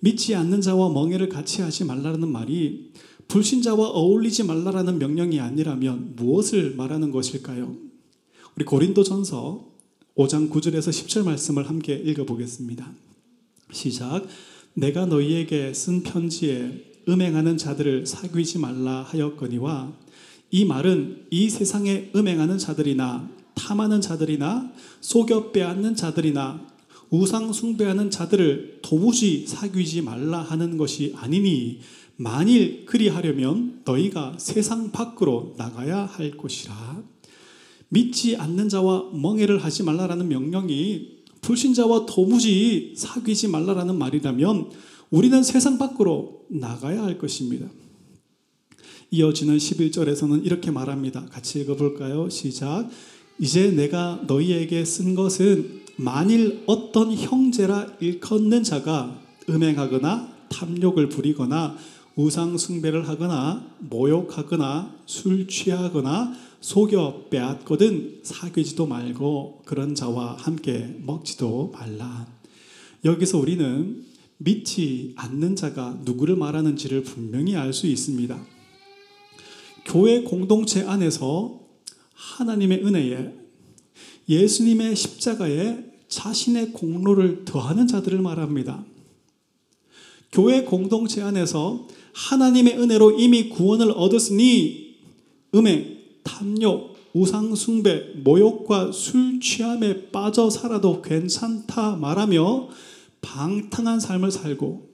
믿지 0.00 0.34
않는 0.34 0.62
자와 0.62 0.88
멍해를 0.88 1.28
같이 1.28 1.60
하지 1.60 1.84
말라는 1.84 2.28
말이 2.28 2.92
불신자와 3.28 3.88
어울리지 3.88 4.44
말라라는 4.44 4.98
명령이 4.98 5.38
아니라면 5.38 6.14
무엇을 6.16 6.74
말하는 6.76 7.10
것일까요? 7.10 7.76
우리 8.56 8.64
고린도전서 8.64 9.68
5장 10.16 10.50
9절에서 10.50 10.88
10절 10.88 11.24
말씀을 11.24 11.68
함께 11.68 11.94
읽어보겠습니다. 11.94 12.90
시작. 13.70 14.26
내가 14.72 15.04
너희에게 15.04 15.74
쓴 15.74 16.02
편지에 16.02 16.84
음행하는 17.06 17.58
자들을 17.58 18.06
사귀지 18.06 18.58
말라 18.58 19.02
하였거니와 19.02 19.92
이 20.50 20.64
말은 20.64 21.26
이 21.30 21.50
세상에 21.50 22.10
음행하는 22.14 22.58
자들이나 22.58 23.28
탐하는 23.54 24.00
자들이나 24.00 24.72
속여 25.00 25.50
빼앗는 25.52 25.94
자들이나 25.94 26.66
우상 27.10 27.52
숭배하는 27.52 28.10
자들을 28.10 28.80
도무지 28.82 29.46
사귀지 29.46 30.02
말라 30.02 30.40
하는 30.40 30.76
것이 30.76 31.14
아니니 31.16 31.80
만일 32.16 32.84
그리하려면 32.84 33.80
너희가 33.84 34.34
세상 34.38 34.90
밖으로 34.90 35.54
나가야 35.56 36.04
할 36.04 36.32
것이라. 36.32 37.02
믿지 37.90 38.36
않는 38.36 38.68
자와 38.68 39.10
멍해를 39.14 39.64
하지 39.64 39.82
말라라는 39.82 40.28
명령이 40.28 41.18
불신자와 41.40 42.06
도무지 42.06 42.94
사귀지 42.96 43.48
말라라는 43.48 43.96
말이라면 43.96 44.70
우리는 45.10 45.42
세상 45.42 45.78
밖으로 45.78 46.44
나가야 46.48 47.02
할 47.02 47.18
것입니다. 47.18 47.68
이어지는 49.10 49.56
11절에서는 49.56 50.44
이렇게 50.44 50.70
말합니다. 50.70 51.24
같이 51.26 51.60
읽어볼까요? 51.60 52.28
시작. 52.28 52.88
이제 53.38 53.70
내가 53.70 54.22
너희에게 54.26 54.84
쓴 54.84 55.14
것은 55.14 55.82
만일 55.96 56.62
어떤 56.66 57.12
형제라 57.12 57.94
일컫는 58.00 58.62
자가 58.62 59.20
음행하거나 59.48 60.36
탐욕을 60.50 61.08
부리거나 61.08 61.76
우상 62.16 62.58
숭배를 62.58 63.08
하거나 63.08 63.64
모욕하거나 63.78 64.94
술 65.06 65.46
취하거나 65.46 66.34
속여 66.60 67.28
빼앗거든 67.30 68.20
사귀지도 68.24 68.86
말고 68.86 69.62
그런 69.64 69.94
자와 69.94 70.36
함께 70.38 70.96
먹지도 71.04 71.72
말라. 71.72 72.26
여기서 73.04 73.38
우리는 73.38 74.04
믿지 74.38 75.14
않는 75.16 75.56
자가 75.56 76.00
누구를 76.04 76.36
말하는지를 76.36 77.04
분명히 77.04 77.56
알 77.56 77.72
수 77.72 77.86
있습니다. 77.86 78.57
교회 79.88 80.20
공동체 80.22 80.82
안에서 80.82 81.60
하나님의 82.12 82.84
은혜에 82.84 83.32
예수님의 84.28 84.94
십자가에 84.94 85.78
자신의 86.08 86.72
공로를 86.72 87.46
더하는 87.46 87.86
자들을 87.86 88.20
말합니다. 88.20 88.84
교회 90.30 90.64
공동체 90.64 91.22
안에서 91.22 91.88
하나님의 92.12 92.78
은혜로 92.78 93.18
이미 93.18 93.48
구원을 93.48 93.90
얻었으니 93.92 94.98
음행, 95.54 95.96
탐욕, 96.22 96.94
우상숭배, 97.14 98.16
모욕과 98.22 98.92
술 98.92 99.40
취함에 99.40 100.10
빠져 100.10 100.50
살아도 100.50 101.00
괜찮다 101.00 101.96
말하며 101.96 102.68
방탕한 103.22 104.00
삶을 104.00 104.30
살고 104.32 104.87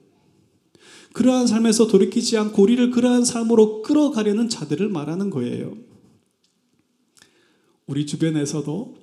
그러한 1.15 1.47
삶에서 1.47 1.87
돌이키지 1.87 2.37
않고 2.37 2.61
우리를 2.61 2.91
그러한 2.91 3.23
삶으로 3.23 3.81
끌어가려는 3.81 4.49
자들을 4.49 4.89
말하는 4.89 5.29
거예요. 5.29 5.77
우리 7.87 8.05
주변에서도 8.05 8.95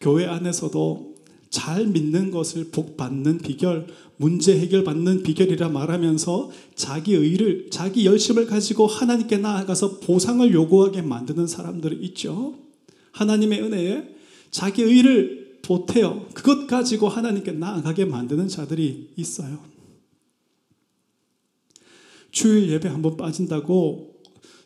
교회 0.00 0.24
안에서도 0.24 1.14
잘 1.50 1.86
믿는 1.88 2.30
것을 2.30 2.70
복 2.70 2.96
받는 2.96 3.38
비결, 3.38 3.86
문제 4.16 4.58
해결 4.58 4.82
받는 4.82 5.24
비결이라 5.24 5.68
말하면서 5.68 6.50
자기 6.74 7.14
의를, 7.14 7.68
자기 7.70 8.06
열심을 8.06 8.46
가지고 8.46 8.86
하나님께 8.86 9.36
나아가서 9.36 10.00
보상을 10.00 10.50
요구하게 10.54 11.02
만드는 11.02 11.46
사람들이 11.46 11.96
있죠. 12.06 12.54
하나님의 13.12 13.62
은혜에 13.62 14.16
자기 14.50 14.82
의를 14.82 15.58
보태어 15.60 16.28
그것 16.32 16.66
가지고 16.66 17.08
하나님께 17.08 17.52
나아가게 17.52 18.06
만드는 18.06 18.48
자들이 18.48 19.10
있어요. 19.16 19.75
주일 22.36 22.68
예배 22.68 22.90
한번 22.90 23.16
빠진다고 23.16 24.14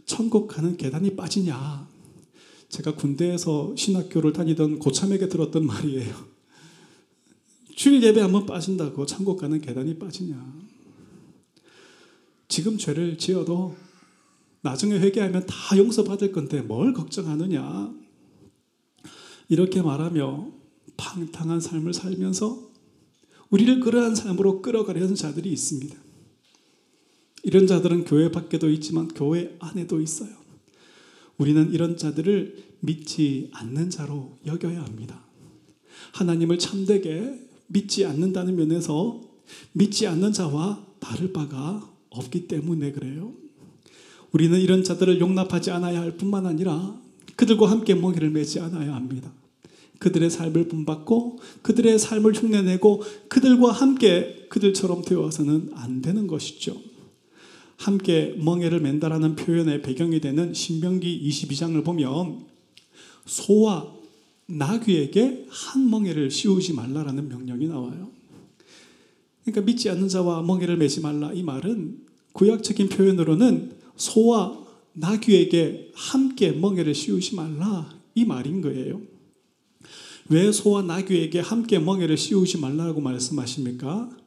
천국 0.04 0.48
가는 0.48 0.76
계단이 0.76 1.14
빠지냐? 1.14 1.88
제가 2.68 2.96
군대에서 2.96 3.76
신학교를 3.76 4.32
다니던 4.32 4.80
고참에게 4.80 5.28
들었던 5.28 5.66
말이에요. 5.66 6.12
주일 7.76 8.02
예배 8.02 8.22
한번 8.22 8.44
빠진다고 8.44 9.06
천국 9.06 9.36
가는 9.36 9.60
계단이 9.60 10.00
빠지냐? 10.00 10.52
지금 12.48 12.76
죄를 12.76 13.18
지어도 13.18 13.76
나중에 14.62 14.98
회개하면 14.98 15.46
다 15.46 15.78
용서받을 15.78 16.32
건데 16.32 16.62
뭘 16.62 16.92
걱정하느냐? 16.92 17.94
이렇게 19.48 19.80
말하며 19.80 20.50
방탕한 20.96 21.60
삶을 21.60 21.94
살면서 21.94 22.68
우리를 23.50 23.78
그러한 23.78 24.16
삶으로 24.16 24.60
끌어가려는 24.60 25.14
자들이 25.14 25.52
있습니다. 25.52 26.09
이런 27.42 27.66
자들은 27.66 28.04
교회 28.04 28.30
밖에도 28.30 28.70
있지만 28.70 29.08
교회 29.08 29.56
안에도 29.60 30.00
있어요. 30.00 30.30
우리는 31.38 31.72
이런 31.72 31.96
자들을 31.96 32.56
믿지 32.80 33.50
않는 33.52 33.90
자로 33.90 34.36
여겨야 34.46 34.82
합니다. 34.82 35.24
하나님을 36.12 36.58
참되게 36.58 37.40
믿지 37.68 38.04
않는다는 38.04 38.56
면에서 38.56 39.22
믿지 39.72 40.06
않는 40.06 40.32
자와 40.32 40.84
다를 40.98 41.32
바가 41.32 41.90
없기 42.10 42.46
때문에 42.48 42.92
그래요. 42.92 43.32
우리는 44.32 44.58
이런 44.60 44.84
자들을 44.84 45.20
용납하지 45.20 45.70
않아야 45.70 46.00
할 46.00 46.16
뿐만 46.16 46.46
아니라 46.46 47.00
그들과 47.36 47.70
함께 47.70 47.94
먹이를 47.94 48.30
매지 48.30 48.60
않아야 48.60 48.94
합니다. 48.94 49.32
그들의 49.98 50.30
삶을 50.30 50.68
본받고 50.68 51.38
그들의 51.62 51.98
삶을 51.98 52.34
흉내내고 52.34 53.02
그들과 53.28 53.72
함께 53.72 54.46
그들처럼 54.48 55.02
되어서는 55.02 55.70
안 55.74 56.00
되는 56.00 56.26
것이죠. 56.26 56.89
함께 57.80 58.34
멍에를 58.36 58.80
맨다라는 58.80 59.36
표현의 59.36 59.80
배경이 59.80 60.20
되는 60.20 60.52
신명기 60.52 61.26
22장을 61.26 61.82
보면 61.82 62.44
소와 63.24 63.90
나귀에게 64.44 65.46
한 65.48 65.88
멍에를 65.88 66.30
씌우지 66.30 66.74
말라라는 66.74 67.28
명령이 67.30 67.68
나와요. 67.68 68.10
그러니까 69.44 69.62
믿지 69.62 69.88
않는 69.88 70.08
자와 70.08 70.42
멍에를 70.42 70.76
매지 70.76 71.00
말라 71.00 71.32
이 71.32 71.42
말은 71.42 72.00
구약적인 72.32 72.90
표현으로는 72.90 73.72
소와 73.96 74.62
나귀에게 74.92 75.92
함께 75.94 76.52
멍에를 76.52 76.94
씌우지 76.94 77.34
말라 77.34 77.94
이 78.14 78.26
말인 78.26 78.60
거예요. 78.60 79.00
왜 80.28 80.52
소와 80.52 80.82
나귀에게 80.82 81.40
함께 81.40 81.78
멍에를 81.78 82.18
씌우지 82.18 82.58
말라고 82.58 83.00
말씀하십니까? 83.00 84.19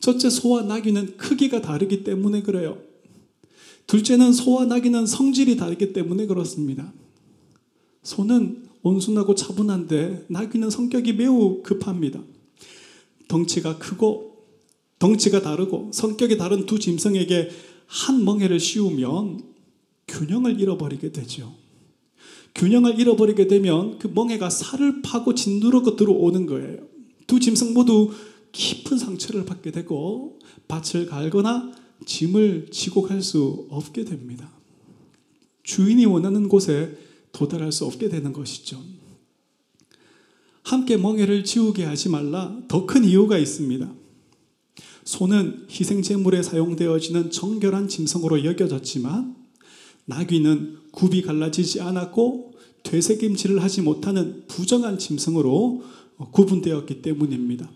첫째 0.00 0.30
소와 0.30 0.62
나귀는 0.62 1.16
크기가 1.16 1.60
다르기 1.60 2.02
때문에 2.02 2.42
그래요. 2.42 2.78
둘째는 3.86 4.32
소와 4.32 4.64
나귀는 4.64 5.06
성질이 5.06 5.56
다르기 5.56 5.92
때문에 5.92 6.26
그렇습니다. 6.26 6.92
소는 8.02 8.68
온순하고 8.82 9.34
차분한데 9.34 10.26
나귀는 10.28 10.70
성격이 10.70 11.12
매우 11.12 11.62
급합니다. 11.62 12.22
덩치가 13.28 13.78
크고 13.78 14.46
덩치가 14.98 15.42
다르고 15.42 15.90
성격이 15.92 16.38
다른 16.38 16.66
두 16.66 16.78
짐승에게 16.78 17.50
한 17.86 18.24
멍에를 18.24 18.58
씌우면 18.58 19.42
균형을 20.08 20.60
잃어버리게 20.60 21.12
되죠. 21.12 21.54
균형을 22.54 22.98
잃어버리게 22.98 23.46
되면 23.46 23.98
그 23.98 24.08
멍에가 24.08 24.50
살을 24.50 25.02
파고 25.02 25.34
진누르고 25.34 25.92
그 25.92 25.96
들어오는 25.96 26.46
거예요. 26.46 26.78
두 27.26 27.38
짐승 27.38 27.74
모두 27.74 28.10
깊은 28.52 28.98
상처를 28.98 29.44
받게 29.44 29.70
되고 29.70 30.38
밭을 30.68 31.06
갈거나 31.06 31.72
짐을 32.06 32.68
지고 32.70 33.02
갈 33.02 33.22
수 33.22 33.66
없게 33.70 34.04
됩니다. 34.04 34.50
주인이 35.62 36.04
원하는 36.06 36.48
곳에 36.48 36.96
도달할 37.32 37.70
수 37.72 37.84
없게 37.84 38.08
되는 38.08 38.32
것이죠. 38.32 38.82
함께 40.62 40.96
멍해를 40.96 41.44
지우게 41.44 41.84
하지 41.84 42.08
말라 42.08 42.56
더 42.68 42.86
큰 42.86 43.04
이유가 43.04 43.38
있습니다. 43.38 43.92
소는 45.04 45.66
희생제물에 45.70 46.42
사용되어지는 46.42 47.30
정결한 47.30 47.88
짐승으로 47.88 48.44
여겨졌지만 48.44 49.36
나귀는 50.06 50.78
굽이 50.92 51.22
갈라지지 51.22 51.80
않았고 51.80 52.52
되새김질을 52.82 53.62
하지 53.62 53.82
못하는 53.82 54.44
부정한 54.46 54.98
짐승으로 54.98 55.82
구분되었기 56.32 57.02
때문입니다. 57.02 57.70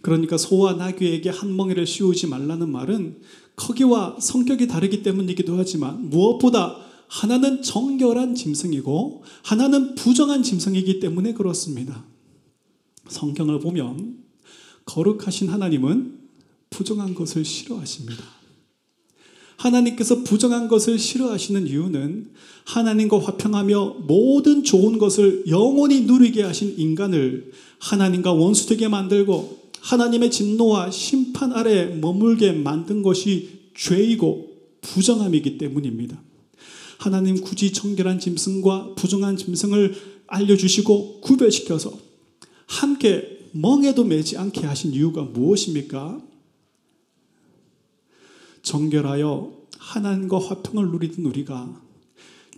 그러니까 0.00 0.36
소와 0.36 0.74
나귀에게 0.74 1.30
한 1.30 1.56
멍에를 1.56 1.86
씌우지 1.86 2.28
말라는 2.28 2.70
말은 2.70 3.20
크기와 3.54 4.16
성격이 4.20 4.68
다르기 4.68 5.02
때문이기도 5.02 5.56
하지만 5.56 6.08
무엇보다 6.08 6.76
하나는 7.08 7.62
정결한 7.62 8.34
짐승이고 8.34 9.24
하나는 9.42 9.94
부정한 9.94 10.42
짐승이기 10.42 11.00
때문에 11.00 11.32
그렇습니다. 11.32 12.04
성경을 13.08 13.60
보면 13.60 14.18
거룩하신 14.84 15.48
하나님은 15.48 16.18
부정한 16.70 17.14
것을 17.14 17.44
싫어하십니다. 17.44 18.22
하나님께서 19.56 20.22
부정한 20.22 20.68
것을 20.68 20.98
싫어하시는 20.98 21.66
이유는 21.66 22.30
하나님과 22.64 23.18
화평하며 23.18 23.96
모든 24.06 24.62
좋은 24.62 24.98
것을 24.98 25.44
영원히 25.48 26.02
누리게 26.02 26.42
하신 26.42 26.74
인간을 26.78 27.50
하나님과 27.80 28.32
원수되게 28.32 28.86
만들고 28.86 29.57
하나님의 29.82 30.30
진노와 30.30 30.90
심판 30.90 31.52
아래 31.52 31.86
머물게 31.86 32.52
만든 32.52 33.02
것이 33.02 33.70
죄이고 33.74 34.48
부정함이기 34.80 35.58
때문입니다. 35.58 36.20
하나님 36.98 37.40
굳이 37.40 37.72
청결한 37.72 38.18
짐승과 38.18 38.94
부정한 38.96 39.36
짐승을 39.36 39.94
알려주시고 40.26 41.20
구별시켜서 41.20 41.96
함께 42.66 43.38
멍에도 43.52 44.04
매지 44.04 44.36
않게 44.36 44.66
하신 44.66 44.92
이유가 44.92 45.22
무엇입니까? 45.22 46.20
정결하여 48.62 49.58
하나님과 49.78 50.38
화평을 50.38 50.90
누리던 50.90 51.24
우리가 51.24 51.80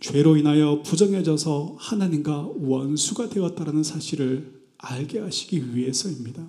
죄로 0.01 0.37
인하여 0.37 0.83
부정해져서 0.83 1.77
하나님과 1.79 2.51
원수가 2.57 3.29
되었다는 3.29 3.83
사실을 3.83 4.61
알게 4.79 5.21
하시기 5.21 5.77
위해서입니다. 5.77 6.49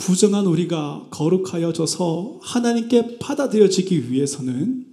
부정한 0.00 0.46
우리가 0.46 1.08
거룩하여져서 1.10 2.40
하나님께 2.42 3.18
받아들여지기 3.18 4.10
위해서는 4.10 4.86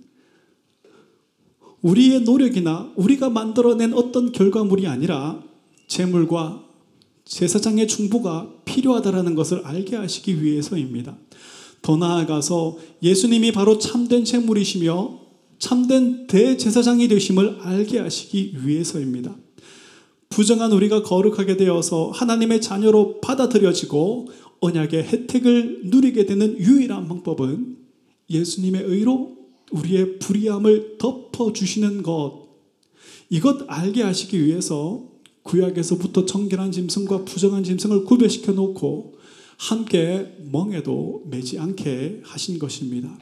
우리의 1.81 2.21
노력이나 2.21 2.91
우리가 2.97 3.29
만들어낸 3.29 3.93
어떤 3.93 4.33
결과물이 4.33 4.85
아니라 4.85 5.41
재물과 5.87 6.61
제사장의 7.23 7.87
충부가 7.87 8.51
필요하다라는 8.65 9.35
것을 9.35 9.65
알게 9.65 9.95
하시기 9.95 10.43
위해서입니다. 10.43 11.17
더 11.81 11.95
나아가서 11.95 12.77
예수님이 13.01 13.53
바로 13.53 13.79
참된 13.79 14.25
재물이시며 14.25 15.19
참된 15.57 16.27
대제사장이 16.27 17.07
되심을 17.07 17.59
알게 17.61 17.99
하시기 17.99 18.57
위해서입니다. 18.65 19.35
부정한 20.29 20.71
우리가 20.71 21.03
거룩하게 21.03 21.57
되어서 21.57 22.11
하나님의 22.11 22.61
자녀로 22.61 23.21
받아들여지고 23.21 24.27
언약의 24.59 25.03
혜택을 25.03 25.81
누리게 25.85 26.25
되는 26.25 26.57
유일한 26.59 27.07
방법은 27.07 27.77
예수님의 28.29 28.83
의로 28.83 29.37
우리의 29.71 30.19
불의함을 30.19 30.97
덮어주시는 30.97 32.03
것. 32.03 32.47
이것 33.29 33.65
알게 33.67 34.03
하시기 34.03 34.43
위해서 34.45 35.07
구약에서부터 35.43 36.25
정결한 36.25 36.71
짐승과 36.71 37.25
부정한 37.25 37.63
짐승을 37.63 38.05
구별시켜 38.05 38.51
놓고 38.51 39.17
함께 39.57 40.35
멍에도 40.51 41.23
매지 41.29 41.57
않게 41.57 42.21
하신 42.23 42.59
것입니다. 42.59 43.17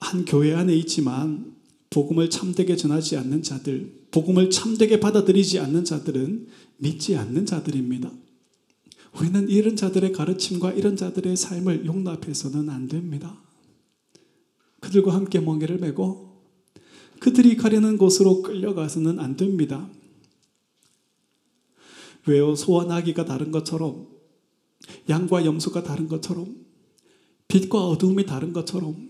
한 0.00 0.24
교회 0.24 0.54
안에 0.54 0.74
있지만 0.76 1.54
복음을 1.90 2.30
참되게 2.30 2.76
전하지 2.76 3.16
않는 3.16 3.42
자들, 3.42 4.06
복음을 4.12 4.48
참되게 4.50 5.00
받아들이지 5.00 5.58
않는 5.58 5.84
자들은 5.84 6.46
믿지 6.78 7.16
않는 7.16 7.46
자들입니다. 7.46 8.12
우리는 9.18 9.48
이런 9.48 9.74
자들의 9.74 10.12
가르침과 10.12 10.72
이런 10.72 10.96
자들의 10.96 11.36
삶을 11.36 11.84
용납해서는 11.84 12.70
안 12.70 12.86
됩니다. 12.86 13.42
그들과 14.78 15.14
함께 15.14 15.40
멍에를 15.40 15.78
메고 15.78 16.30
그들이 17.18 17.56
가려는 17.56 17.98
곳으로 17.98 18.42
끌려가서는 18.42 19.18
안 19.18 19.36
됩니다. 19.36 19.90
왜요? 22.26 22.54
소와 22.54 22.84
나기가 22.84 23.24
다른 23.24 23.50
것처럼 23.50 24.08
양과 25.08 25.44
염소가 25.44 25.82
다른 25.82 26.08
것처럼 26.08 26.54
빛과 27.48 27.86
어두움이 27.88 28.26
다른 28.26 28.52
것처럼 28.52 29.09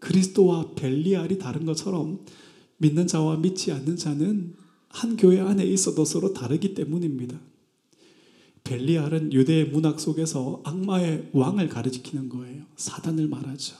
그리스도와 0.00 0.74
벨리알이 0.74 1.38
다른 1.38 1.66
것처럼 1.66 2.24
믿는 2.78 3.06
자와 3.06 3.38
믿지 3.38 3.72
않는 3.72 3.96
자는 3.96 4.54
한 4.88 5.16
교회 5.16 5.40
안에 5.40 5.64
있어도 5.64 6.04
서로 6.04 6.32
다르기 6.32 6.74
때문입니다. 6.74 7.38
벨리알은 8.64 9.32
유대의 9.32 9.70
문학 9.70 9.98
속에서 9.98 10.62
악마의 10.64 11.30
왕을 11.32 11.68
가르치는 11.68 12.28
거예요. 12.28 12.64
사단을 12.76 13.28
말하죠. 13.28 13.76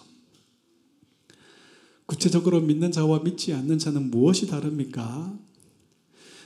구체적으로 2.07 2.61
믿는 2.63 2.91
자와 2.91 3.21
믿지 3.21 3.53
않는 3.53 3.79
자는 3.79 4.11
무엇이 4.11 4.47
다릅니까? 4.47 5.39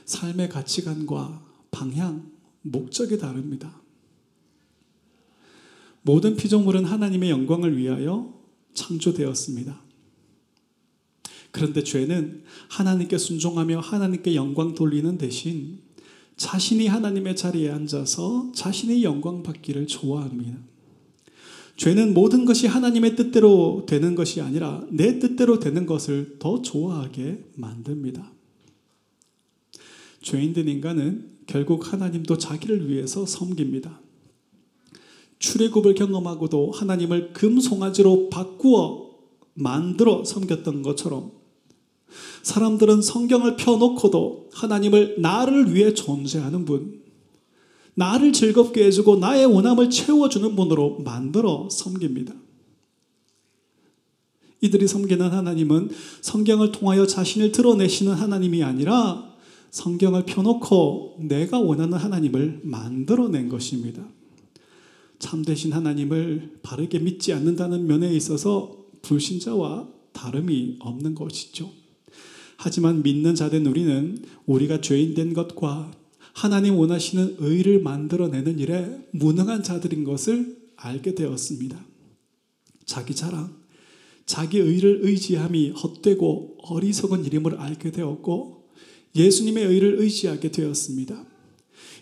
삶의 0.05 0.49
가치관과 0.49 1.45
방향, 1.71 2.31
목적이 2.61 3.17
다릅니다. 3.17 3.81
모든 6.01 6.35
피조물은 6.35 6.83
하나님의 6.83 7.29
영광을 7.29 7.77
위하여 7.77 8.42
창조되었습니다. 8.73 9.81
그런데 11.51 11.83
죄는 11.83 12.43
하나님께 12.69 13.17
순종하며 13.17 13.79
하나님께 13.79 14.35
영광 14.35 14.73
돌리는 14.73 15.17
대신 15.17 15.79
자신이 16.35 16.87
하나님의 16.87 17.35
자리에 17.35 17.69
앉아서 17.69 18.51
자신의 18.55 19.03
영광 19.03 19.43
받기를 19.43 19.87
좋아합니다. 19.87 20.57
죄는 21.77 22.13
모든 22.13 22.45
것이 22.45 22.67
하나님의 22.67 23.15
뜻대로 23.15 23.85
되는 23.87 24.15
것이 24.15 24.41
아니라 24.41 24.85
내 24.89 25.19
뜻대로 25.19 25.59
되는 25.59 25.85
것을 25.85 26.37
더 26.39 26.61
좋아하게 26.61 27.45
만듭니다. 27.55 28.31
죄인 30.21 30.53
된 30.53 30.67
인간은 30.67 31.31
결국 31.45 31.91
하나님도 31.91 32.37
자기를 32.37 32.89
위해서 32.89 33.25
섬깁니다. 33.25 34.02
출애굽을 35.43 35.95
경험하고도 35.95 36.71
하나님을 36.71 37.33
금송아지로 37.33 38.29
바꾸어 38.29 39.09
만들어 39.53 40.23
섬겼던 40.23 40.81
것처럼 40.83 41.31
사람들은 42.43 43.01
성경을 43.01 43.57
펴놓고도 43.57 44.49
하나님을 44.53 45.17
나를 45.19 45.75
위해 45.75 45.93
존재하는 45.93 46.63
분, 46.63 47.01
나를 47.95 48.31
즐겁게 48.31 48.85
해주고 48.85 49.17
나의 49.17 49.45
원함을 49.45 49.89
채워주는 49.89 50.55
분으로 50.55 50.99
만들어 50.99 51.67
섬깁니다. 51.69 52.33
이들이 54.61 54.87
섬기는 54.87 55.29
하나님은 55.29 55.89
성경을 56.21 56.71
통하여 56.71 57.05
자신을 57.05 57.51
드러내시는 57.51 58.13
하나님이 58.13 58.63
아니라 58.63 59.33
성경을 59.71 60.25
펴놓고 60.25 61.17
내가 61.27 61.59
원하는 61.59 61.97
하나님을 61.97 62.61
만들어낸 62.63 63.49
것입니다. 63.49 64.07
참되신 65.23 65.71
하나님을 65.71 66.59
바르게 66.63 66.99
믿지 66.99 67.31
않는다는 67.31 67.87
면에 67.87 68.13
있어서 68.13 68.85
불신자와 69.03 69.87
다름이 70.11 70.77
없는 70.79 71.15
것이죠. 71.15 71.71
하지만 72.57 73.03
믿는 73.03 73.33
자된 73.33 73.65
우리는 73.65 74.21
우리가 74.45 74.81
죄인된 74.81 75.33
것과 75.33 75.91
하나님 76.33 76.75
원하시는 76.75 77.37
의를 77.39 77.81
만들어내는 77.81 78.59
일에 78.59 79.07
무능한 79.11 79.63
자들인 79.63 80.03
것을 80.03 80.57
알게 80.75 81.15
되었습니다. 81.15 81.83
자기 82.85 83.15
자랑, 83.15 83.55
자기 84.25 84.59
의를 84.59 84.99
의지함이 85.03 85.69
헛되고 85.69 86.57
어리석은 86.63 87.23
일임을 87.25 87.55
알게 87.55 87.91
되었고 87.91 88.67
예수님의 89.15 89.67
의를 89.67 90.01
의지하게 90.01 90.51
되었습니다. 90.51 91.32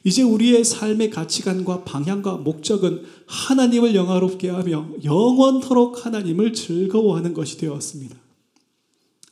이제 0.03 0.23
우리의 0.23 0.63
삶의 0.63 1.11
가치관과 1.11 1.83
방향과 1.83 2.37
목적은 2.37 3.03
하나님을 3.27 3.93
영화롭게 3.93 4.49
하며 4.49 4.89
영원토록 5.03 6.05
하나님을 6.05 6.53
즐거워하는 6.53 7.33
것이 7.33 7.57
되었습니다. 7.57 8.15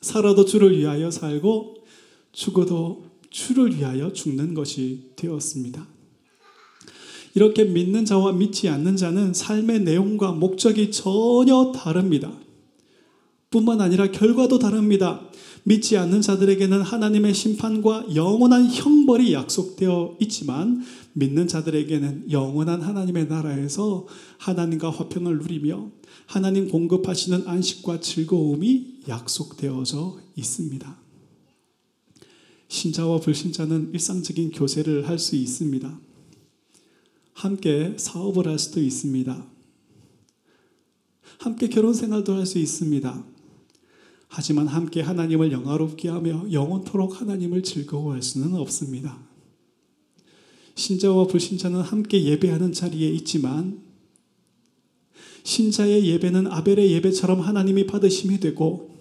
살아도 0.01 0.45
주를 0.45 0.77
위하여 0.77 1.10
살고 1.10 1.77
죽어도 2.32 3.05
주를 3.29 3.75
위하여 3.75 4.13
죽는 4.13 4.53
것이 4.53 5.12
되었습니다. 5.15 5.88
이렇게 7.36 7.63
믿는 7.63 8.05
자와 8.05 8.34
믿지 8.34 8.69
않는 8.69 8.95
자는 8.95 9.34
삶의 9.34 9.82
내용과 9.82 10.32
목적이 10.34 10.91
전혀 10.91 11.71
다릅니다. 11.71 12.32
뿐만 13.49 13.82
아니라 13.82 14.12
결과도 14.12 14.60
다릅니다. 14.60 15.28
믿지 15.69 15.97
않는 15.97 16.21
자들에게는 16.21 16.82
하나님의 16.82 17.32
심판과 17.36 18.15
영원한 18.15 18.65
형벌이 18.65 19.34
약속되어 19.34 20.17
있지만 20.19 20.84
믿는 21.13 21.47
자들에게는 21.47 22.32
영원한 22.32 22.82
하나님의 22.82 23.27
나라에서 23.27 24.08
하나님과 24.39 24.89
화평을 24.89 25.38
누리며 25.38 25.91
하나님 26.25 26.69
공급하시는 26.69 27.47
안식과 27.47 27.99
즐거움이 27.99 29.01
약속되어져 29.08 30.17
있습니다. 30.36 30.97
신자와 32.67 33.19
불신자는 33.19 33.91
일상적인 33.93 34.49
교제를 34.49 35.08
할 35.08 35.19
수 35.19 35.36
있습니다. 35.36 35.99
함께 37.34 37.93
사업을 37.95 38.47
할 38.47 38.58
수도 38.58 38.82
있습니다. 38.82 39.45
함께 41.38 41.69
결혼 41.69 41.93
생활도 41.93 42.34
할 42.34 42.47
수 42.47 42.58
있습니다. 42.58 43.38
하지만 44.29 44.67
함께 44.67 45.01
하나님을 45.01 45.51
영화롭게 45.51 46.07
하며 46.07 46.45
영원토록 46.51 47.19
하나님을 47.19 47.63
즐거워할 47.63 48.21
수는 48.21 48.53
없습니다. 48.53 49.19
신자와 50.75 51.27
불신자는 51.27 51.81
함께 51.81 52.23
예배하는 52.23 52.71
자리에 52.71 53.09
있지만 53.09 53.81
신자의 55.43 56.05
예배는 56.05 56.47
아벨의 56.47 56.91
예배처럼 56.93 57.41
하나님이 57.41 57.87
받으심이 57.87 58.39
되고 58.39 58.95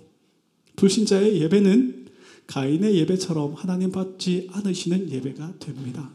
불신자의 0.76 1.40
예배는 1.42 2.08
가인의 2.46 2.96
예배처럼 2.96 3.52
하나님 3.54 3.92
받지 3.92 4.48
않으시는 4.50 5.10
예배가 5.10 5.58
됩니다. 5.58 6.10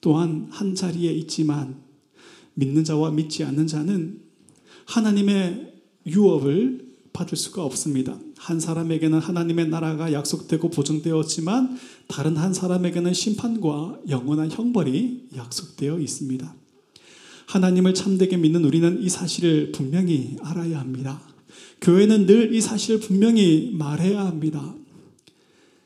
또한 0.00 0.48
한 0.50 0.74
자리에 0.74 1.12
있지만 1.12 1.82
믿는 2.54 2.82
자와 2.84 3.10
믿지 3.10 3.44
않는 3.44 3.66
자는 3.66 4.22
하나님의 4.86 5.77
유업을 6.08 6.88
받을 7.12 7.36
수가 7.36 7.64
없습니다. 7.64 8.16
한 8.36 8.60
사람에게는 8.60 9.18
하나님의 9.18 9.68
나라가 9.68 10.12
약속되고 10.12 10.70
보증되었지만 10.70 11.78
다른 12.06 12.36
한 12.36 12.54
사람에게는 12.54 13.12
심판과 13.12 14.00
영원한 14.08 14.50
형벌이 14.50 15.28
약속되어 15.36 15.98
있습니다. 15.98 16.54
하나님을 17.46 17.94
참되게 17.94 18.36
믿는 18.36 18.64
우리는 18.64 19.02
이 19.02 19.08
사실을 19.08 19.72
분명히 19.72 20.36
알아야 20.42 20.78
합니다. 20.78 21.20
교회는 21.80 22.26
늘 22.26 22.52
이 22.54 22.60
사실을 22.60 23.00
분명히 23.00 23.72
말해야 23.74 24.24
합니다. 24.24 24.74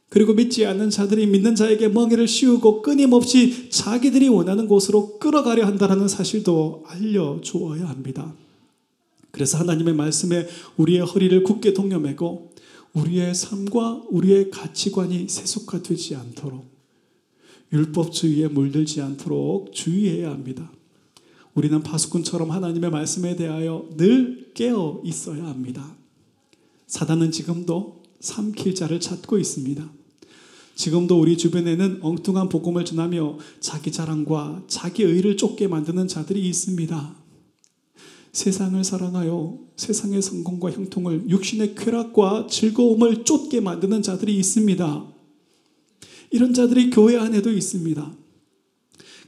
그리고 0.09 0.35
믿지 0.35 0.67
않는 0.67 0.91
자들이 0.91 1.27
믿는 1.27 1.55
자에게 1.55 1.89
멍에를 1.89 2.29
씌우고 2.29 2.83
끊임없이 2.83 3.71
자기들이 3.71 4.29
원하는 4.29 4.69
곳으로 4.69 5.19
끌어가려 5.19 5.65
한다는 5.65 6.07
사실도 6.09 6.85
알려주어야 6.87 7.89
합니다. 7.89 8.35
그래서 9.33 9.59
하나님의 9.59 9.95
말씀에 9.95 10.47
우리의 10.77 11.01
허리를 11.01 11.43
굳게 11.43 11.73
동여매고 11.75 12.53
우리의 12.93 13.35
삶과 13.35 14.05
우리의 14.11 14.51
가치관이 14.51 15.29
세속화 15.29 15.83
되지 15.83 16.15
않도록 16.15 16.71
율법주의에 17.73 18.49
물들지 18.49 19.01
않도록 19.01 19.73
주의해야 19.73 20.31
합니다. 20.31 20.71
우리는 21.55 21.83
파수꾼처럼 21.83 22.51
하나님의 22.51 22.91
말씀에 22.91 23.35
대하여 23.35 23.89
늘 23.97 24.53
깨어 24.55 25.01
있어야 25.05 25.47
합니다. 25.47 25.97
사단은 26.87 27.31
지금도 27.31 28.03
삼킬 28.21 28.75
자를 28.75 29.01
찾고 29.01 29.39
있습니다. 29.39 29.91
지금도 30.75 31.19
우리 31.19 31.37
주변에는 31.37 32.01
엉뚱한 32.03 32.49
복음을 32.51 32.85
전하며 32.85 33.39
자기 33.61 33.91
자랑과 33.93 34.63
자기 34.67 35.03
의를 35.03 35.37
쫓게 35.37 35.69
만드는 35.69 36.09
자들이 36.09 36.47
있습니다. 36.49 37.22
세상을 38.33 38.83
사랑하여 38.83 39.59
세상의 39.77 40.23
성공과 40.23 40.71
형통을 40.71 41.29
육신의 41.29 41.75
쾌락과 41.75 42.47
즐거움을 42.49 43.25
쫓게 43.25 43.61
만드는 43.61 44.03
자들이 44.03 44.37
있습니다. 44.37 45.07
이런 46.31 46.55
자들이 46.55 46.91
교회 46.91 47.19
안에도 47.19 47.51
있습니다. 47.51 48.17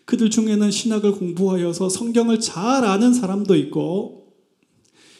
그들 0.06 0.30
중에는 0.30 0.70
신학을 0.70 1.12
공부하여서 1.12 1.90
성경을 1.90 2.40
잘 2.40 2.84
아는 2.84 3.12
사람도 3.12 3.56
있고 3.56 4.32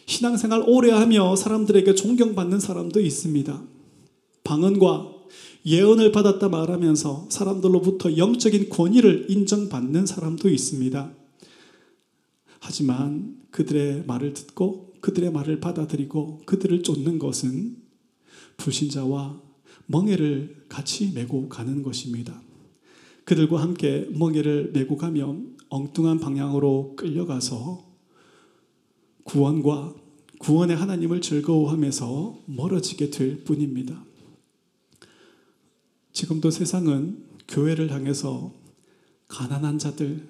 신앙생활 0.07 0.65
오래 0.67 0.91
하며 0.91 1.37
사람들에게 1.37 1.95
존경받는 1.95 2.61
사람도 2.61 3.01
있습니다. 3.01 3.63
방언과 4.45 5.13
예언을 5.67 6.13
받았다 6.13 6.49
말하면서 6.49 7.29
사람들로부터 7.31 8.19
영적인 8.19 8.69
권위를 8.69 9.27
인정받는 9.31 10.05
사람도 10.05 10.51
있습니다. 10.51 11.11
하지만 12.61 13.44
그들의 13.55 14.05
말을 14.07 14.35
듣고 14.35 14.95
그들의 15.01 15.31
말을 15.31 15.61
받아들이고 15.61 16.41
그들을 16.45 16.83
쫓는 16.83 17.21
것은 17.21 17.77
불신자와 18.57 19.41
멍해를 19.87 20.65
같이 20.69 21.13
메고 21.13 21.49
가는 21.49 21.85
것입니다. 21.85 22.43
그들과 23.25 23.63
함께 23.63 24.09
멍해를 24.11 24.73
메고 24.73 24.97
가면 24.97 25.57
엉뚱한 25.69 26.19
방향으로 26.19 26.95
끌려가서 26.97 27.85
구원과 29.23 29.95
구원의 30.41 30.77
하나님을 30.77 31.21
즐거워하면서 31.21 32.43
멀어지게 32.47 33.11
될 33.11 33.45
뿐입니다. 33.45 34.05
지금도 36.13 36.51
세상은 36.51 37.25
교회를 37.47 37.93
향해서 37.93 38.53
가난한 39.29 39.79
자들, 39.79 40.29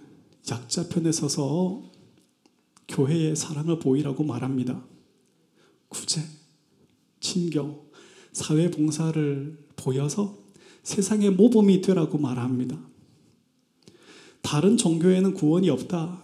약자 0.51 0.89
편에 0.91 1.11
서서 1.11 1.94
교회의 2.89 3.37
사랑을 3.37 3.79
보이라고 3.79 4.25
말합니다. 4.25 4.85
구제, 5.89 6.21
친교, 7.21 7.91
사회 8.33 8.71
봉사를 8.71 9.59
보여서 9.77 10.37
세상의 10.83 11.31
모범이 11.31 11.81
되라고 11.81 12.19
말합니다. 12.19 12.79
다른 14.43 14.77
종교에는 14.77 15.35
구원이 15.35 15.71
없다. 15.71 16.23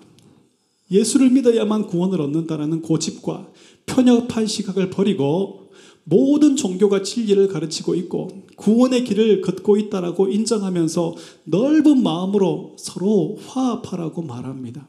예수를 0.91 1.31
믿어야만 1.31 1.87
구원을 1.87 2.21
얻는다라는 2.21 2.83
고집과 2.83 3.51
편협한 3.87 4.47
시각을 4.47 4.91
버리고 4.91 5.71
모든 6.05 6.57
종교가 6.57 7.03
진리를 7.03 7.49
가르치고 7.49 7.95
있고 7.95 8.29
구원의 8.57 9.05
길을 9.05 9.41
걷고 9.41 9.77
있다라고 9.77 10.29
인정하면서 10.29 11.15
넓은 11.45 12.03
마음으로 12.03 12.77
서로 12.79 13.37
화합하라고 13.47 14.23
말합니다. 14.23 14.89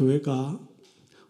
교회가 0.00 0.58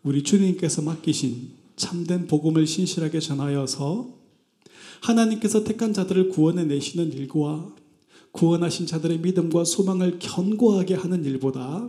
우리 0.05 0.23
주님께서 0.23 0.83
맡기신 0.83 1.51
참된 1.75 2.29
복음을 2.29 2.69
신실하게 2.69 3.19
전하여서 3.19 4.15
하나님께서 5.03 5.65
택한 5.65 5.93
자들을 5.93 6.29
구원해 6.29 6.65
내시는 6.65 7.13
일과 7.13 7.75
구원하신 8.31 8.87
자들의 8.87 9.19
믿음과 9.19 9.65
소망을 9.65 10.21
견고하게 10.21 10.95
하는 10.95 11.25
일보다 11.25 11.89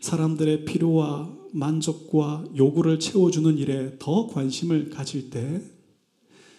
사람들의 0.00 0.66
필요와 0.66 1.34
만족과 1.52 2.44
요구를 2.54 3.00
채워주는 3.00 3.56
일에 3.56 3.96
더 3.98 4.26
관심을 4.26 4.90
가질 4.90 5.30
때 5.30 5.62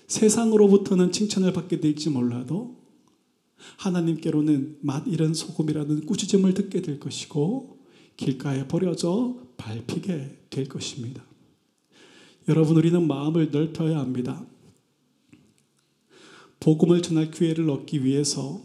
세상으로부터는 0.08 1.12
칭찬을 1.12 1.54
받게 1.54 1.80
될지 1.80 2.10
몰라도 2.10 2.78
하나님께로는 3.78 4.80
맛 4.82 5.06
잃은 5.06 5.36
소금이라는 5.36 6.08
꾸짖음을 6.08 6.56
듣게 6.56 6.82
될 6.82 7.00
것이고 7.00 7.77
길가에 8.18 8.68
버려져 8.68 9.38
밟히게 9.58 10.38
될 10.50 10.68
것입니다. 10.68 11.24
여러분 12.50 12.78
우리는 12.78 13.08
마음을 13.08 13.52
넓혀야 13.52 13.98
합니다. 14.00 14.46
복음을 16.60 17.02
전할 17.02 17.32
기회를 17.32 17.70
얻기 17.70 18.04
위해서 18.04 18.62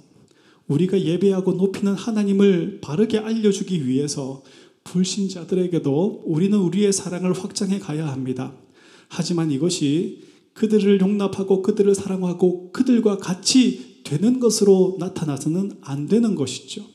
우리가 0.67 1.01
예배하고 1.01 1.53
높이는 1.53 1.95
하나님을 1.95 2.81
바르게 2.81 3.19
알려주기 3.19 3.87
위해서 3.87 4.43
불신자들에게도 4.85 6.23
우리는 6.25 6.59
우리의 6.59 6.93
사랑을 6.93 7.33
확장해 7.33 7.79
가야 7.79 8.09
합니다. 8.09 8.55
하지만 9.09 9.51
이것이 9.51 10.23
그들을 10.55 11.01
용납하고 11.01 11.63
그들을 11.63 11.95
사랑하고 11.95 12.73
그들과 12.73 13.19
같이 13.19 14.03
되는 14.05 14.41
것으로 14.41 14.97
나타나서는 14.99 15.79
안 15.83 16.07
되는 16.07 16.35
것이죠. 16.35 16.92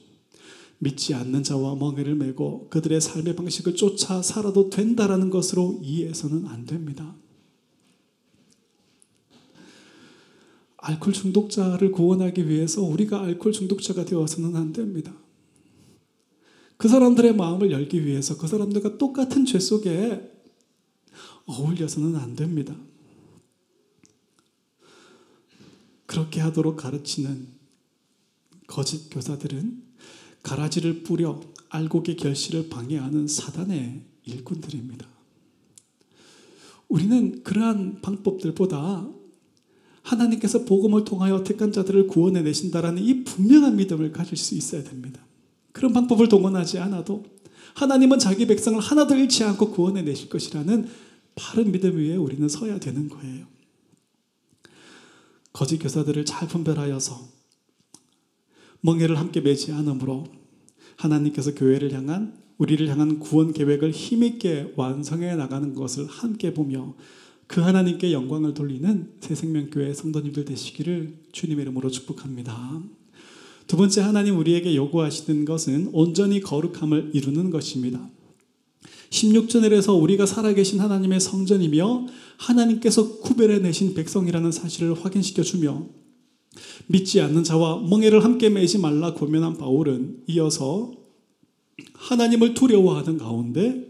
믿지 0.79 1.13
않는 1.13 1.43
자와 1.43 1.75
멍에를 1.75 2.15
메고 2.15 2.67
그들의 2.69 3.01
삶의 3.01 3.35
방식을 3.35 3.75
쫓아 3.75 4.21
살아도 4.21 4.69
된다라는 4.69 5.29
것으로 5.29 5.79
이해해서는 5.81 6.45
안 6.45 6.65
됩니다. 6.65 7.15
알코올 10.77 11.13
중독자를 11.13 11.91
구원하기 11.91 12.47
위해서 12.47 12.81
우리가 12.83 13.21
알코올 13.23 13.51
중독자가 13.51 14.05
되어서는 14.05 14.55
안 14.55 14.71
됩니다. 14.71 15.13
그 16.77 16.87
사람들의 16.87 17.35
마음을 17.35 17.71
열기 17.71 18.05
위해서 18.05 18.37
그 18.37 18.47
사람들과 18.47 18.97
똑같은 18.99 19.45
죄 19.45 19.59
속에 19.59 20.31
어울려서는 21.47 22.15
안 22.15 22.35
됩니다. 22.35 22.75
그렇게 26.05 26.39
하도록 26.39 26.77
가르치는 26.77 27.47
거짓 28.67 29.09
교사들은 29.09 29.86
가라지를 30.47 31.03
뿌려 31.03 31.41
알곡의 31.67 32.15
결실을 32.15 32.69
방해하는 32.69 33.27
사단의 33.27 34.01
일꾼들입니다. 34.23 35.05
우리는 36.87 37.43
그러한 37.43 37.99
방법들보다 38.01 39.09
하나님께서 40.03 40.63
복음을 40.63 41.03
통하여 41.03 41.43
택한 41.43 41.73
자들을 41.73 42.07
구원해 42.07 42.41
내신다라는 42.43 43.03
이 43.03 43.25
분명한 43.25 43.75
믿음을 43.75 44.13
가질 44.13 44.37
수 44.37 44.55
있어야 44.55 44.83
됩니다. 44.83 45.21
그런 45.73 45.91
방법을 45.91 46.29
동원하지 46.29 46.79
않아도 46.79 47.25
하나님은 47.75 48.17
자기 48.17 48.47
백성을 48.47 48.79
하나도 48.79 49.17
잃지 49.17 49.43
않고 49.43 49.71
구원해 49.71 50.01
내실 50.01 50.29
것이라는 50.29 50.87
바른 51.35 51.73
믿음 51.73 51.97
위에 51.97 52.15
우리는 52.15 52.47
서야 52.47 52.79
되는 52.79 53.09
거예요. 53.09 53.45
거짓 55.51 55.77
교사들을 55.77 56.23
잘 56.23 56.47
분별하여서 56.47 57.36
멍해를 58.81 59.17
함께 59.19 59.41
매지 59.41 59.71
않으므로 59.71 60.25
하나님께서 60.95 61.53
교회를 61.53 61.93
향한 61.93 62.37
우리를 62.57 62.87
향한 62.89 63.19
구원 63.19 63.53
계획을 63.53 63.91
힘있게 63.91 64.73
완성해 64.75 65.35
나가는 65.35 65.73
것을 65.73 66.07
함께 66.07 66.53
보며 66.53 66.95
그 67.45 67.61
하나님께 67.61 68.11
영광을 68.11 68.53
돌리는 68.53 69.13
새생명교회 69.21 69.93
성도님들 69.93 70.45
되시기를 70.45 71.17
주님의 71.31 71.63
이름으로 71.63 71.89
축복합니다. 71.89 72.81
두 73.67 73.77
번째 73.77 74.01
하나님 74.01 74.37
우리에게 74.37 74.75
요구하시는 74.75 75.45
것은 75.45 75.89
온전히 75.93 76.41
거룩함을 76.41 77.11
이루는 77.13 77.49
것입니다. 77.49 78.09
16절에서 79.09 80.01
우리가 80.01 80.25
살아계신 80.25 80.79
하나님의 80.79 81.19
성전이며 81.19 82.07
하나님께서 82.37 83.19
구별해 83.19 83.59
내신 83.59 83.93
백성이라는 83.93 84.51
사실을 84.51 84.93
확인시켜 84.93 85.43
주며 85.43 85.87
믿지 86.87 87.21
않는 87.21 87.43
자와 87.43 87.81
멍해를 87.81 88.23
함께 88.23 88.49
매지 88.49 88.77
말라 88.79 89.13
고면한 89.13 89.57
바울은 89.57 90.23
이어서 90.27 90.91
하나님을 91.93 92.53
두려워하는 92.53 93.17
가운데 93.17 93.87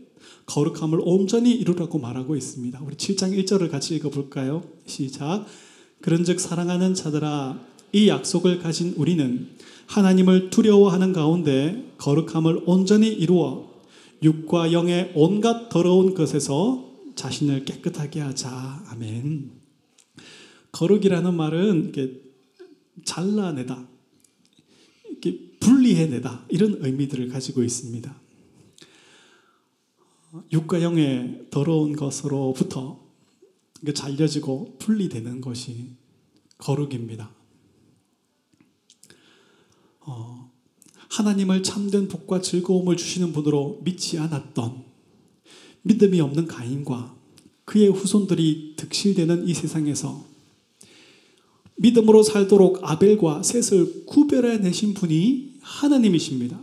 거룩함을 0.47 0.99
온전히 1.03 1.51
이루라고 1.53 1.99
말하고 1.99 2.36
있습니다. 2.36 2.82
우리 2.84 2.95
7장 2.95 3.38
1절을 3.38 3.69
같이 3.69 3.95
읽어볼까요? 3.95 4.63
시작. 4.86 5.45
그런즉 6.01 6.39
사랑하는 6.39 6.93
자들아 6.93 7.60
이 7.93 8.08
약속을 8.08 8.60
가진 8.60 8.93
우리는 8.97 9.49
하나님을 9.88 10.49
두려워하는 10.49 11.13
가운데 11.13 11.91
거룩함을 11.97 12.63
온전히 12.65 13.08
이루어 13.08 13.67
육과 14.23 14.71
영의 14.71 15.12
온갖 15.15 15.69
더러운 15.69 16.13
것에서 16.13 16.86
자신을 17.15 17.65
깨끗하게 17.65 18.21
하자. 18.21 18.86
아멘. 18.89 19.51
거룩이라는 20.71 21.34
말은 21.34 21.84
이렇게 21.84 22.27
잘라내다, 23.05 23.88
이렇게 25.10 25.51
분리해내다 25.60 26.45
이런 26.49 26.83
의미들을 26.83 27.29
가지고 27.29 27.63
있습니다. 27.63 28.21
육과 30.51 30.81
영의 30.81 31.47
더러운 31.49 31.95
것으로부터 31.95 33.05
잘려지고 33.93 34.77
분리되는 34.79 35.41
것이 35.41 35.95
거룩입니다. 36.57 37.31
어, 40.01 40.51
하나님을 41.10 41.63
참된 41.63 42.07
복과 42.07 42.41
즐거움을 42.41 42.97
주시는 42.97 43.33
분으로 43.33 43.81
믿지 43.83 44.17
않았던 44.17 44.83
믿음이 45.83 46.19
없는 46.21 46.47
가인과 46.47 47.15
그의 47.65 47.89
후손들이 47.89 48.75
득실되는 48.77 49.47
이 49.47 49.53
세상에서 49.53 50.25
믿음으로 51.78 52.24
살도록 52.24 52.80
아벨과 52.82 53.44
셋을 53.44 54.06
구별해 54.06 54.58
내신 54.58 54.94
분이 54.94 55.58
하나님이십니다. 55.62 56.60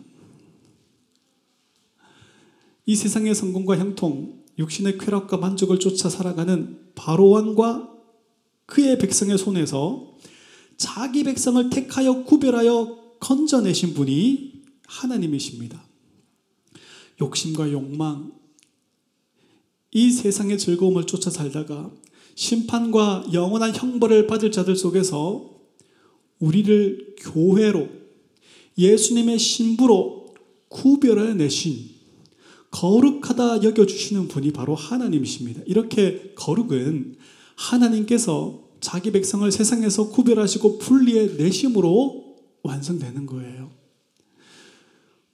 이 2.87 2.97
세상의 2.97 3.35
성공과 3.35 3.79
형통, 3.79 4.43
육신의 4.59 4.99
쾌락과 4.99 5.39
만족을 5.39 5.79
쫓아 5.79 6.09
살아가는 6.09 6.79
바로왕과 6.95 7.91
그의 8.67 8.99
백성의 8.99 9.39
손에서 9.39 10.17
자기 10.77 11.25
백성을 11.25 11.71
택하여 11.71 12.25
구별하여 12.25 13.17
건져내신 13.21 13.95
분이 13.95 14.63
하나님이십니다. 14.87 15.83
욕심과 17.21 17.73
욕망, 17.73 18.33
이 19.93 20.11
세상의 20.11 20.59
즐거움을 20.59 21.07
쫓아 21.07 21.31
살다가 21.31 21.91
심판과 22.35 23.27
영원한 23.33 23.75
형벌을 23.75 24.27
받을 24.27 24.51
자들 24.51 24.77
속에서 24.77 25.51
우리를 26.41 27.17
교회로 27.19 27.89
예수님의 28.77 29.39
신부로 29.39 30.35
구별해 30.69 31.35
내신 31.35 31.95
거룩하다 32.71 33.63
여겨주시는 33.63 34.27
분이 34.29 34.53
바로 34.53 34.75
하나님이십니다. 34.75 35.63
이렇게 35.67 36.33
거룩은 36.35 37.17
하나님께서 37.55 38.65
자기 38.81 39.13
백성을 39.13 39.51
세상에서 39.51 40.11
구별하시고 40.11 40.79
분리해 40.79 41.37
내심으로 41.37 42.37
완성되는 42.63 43.27
거예요. 43.27 43.71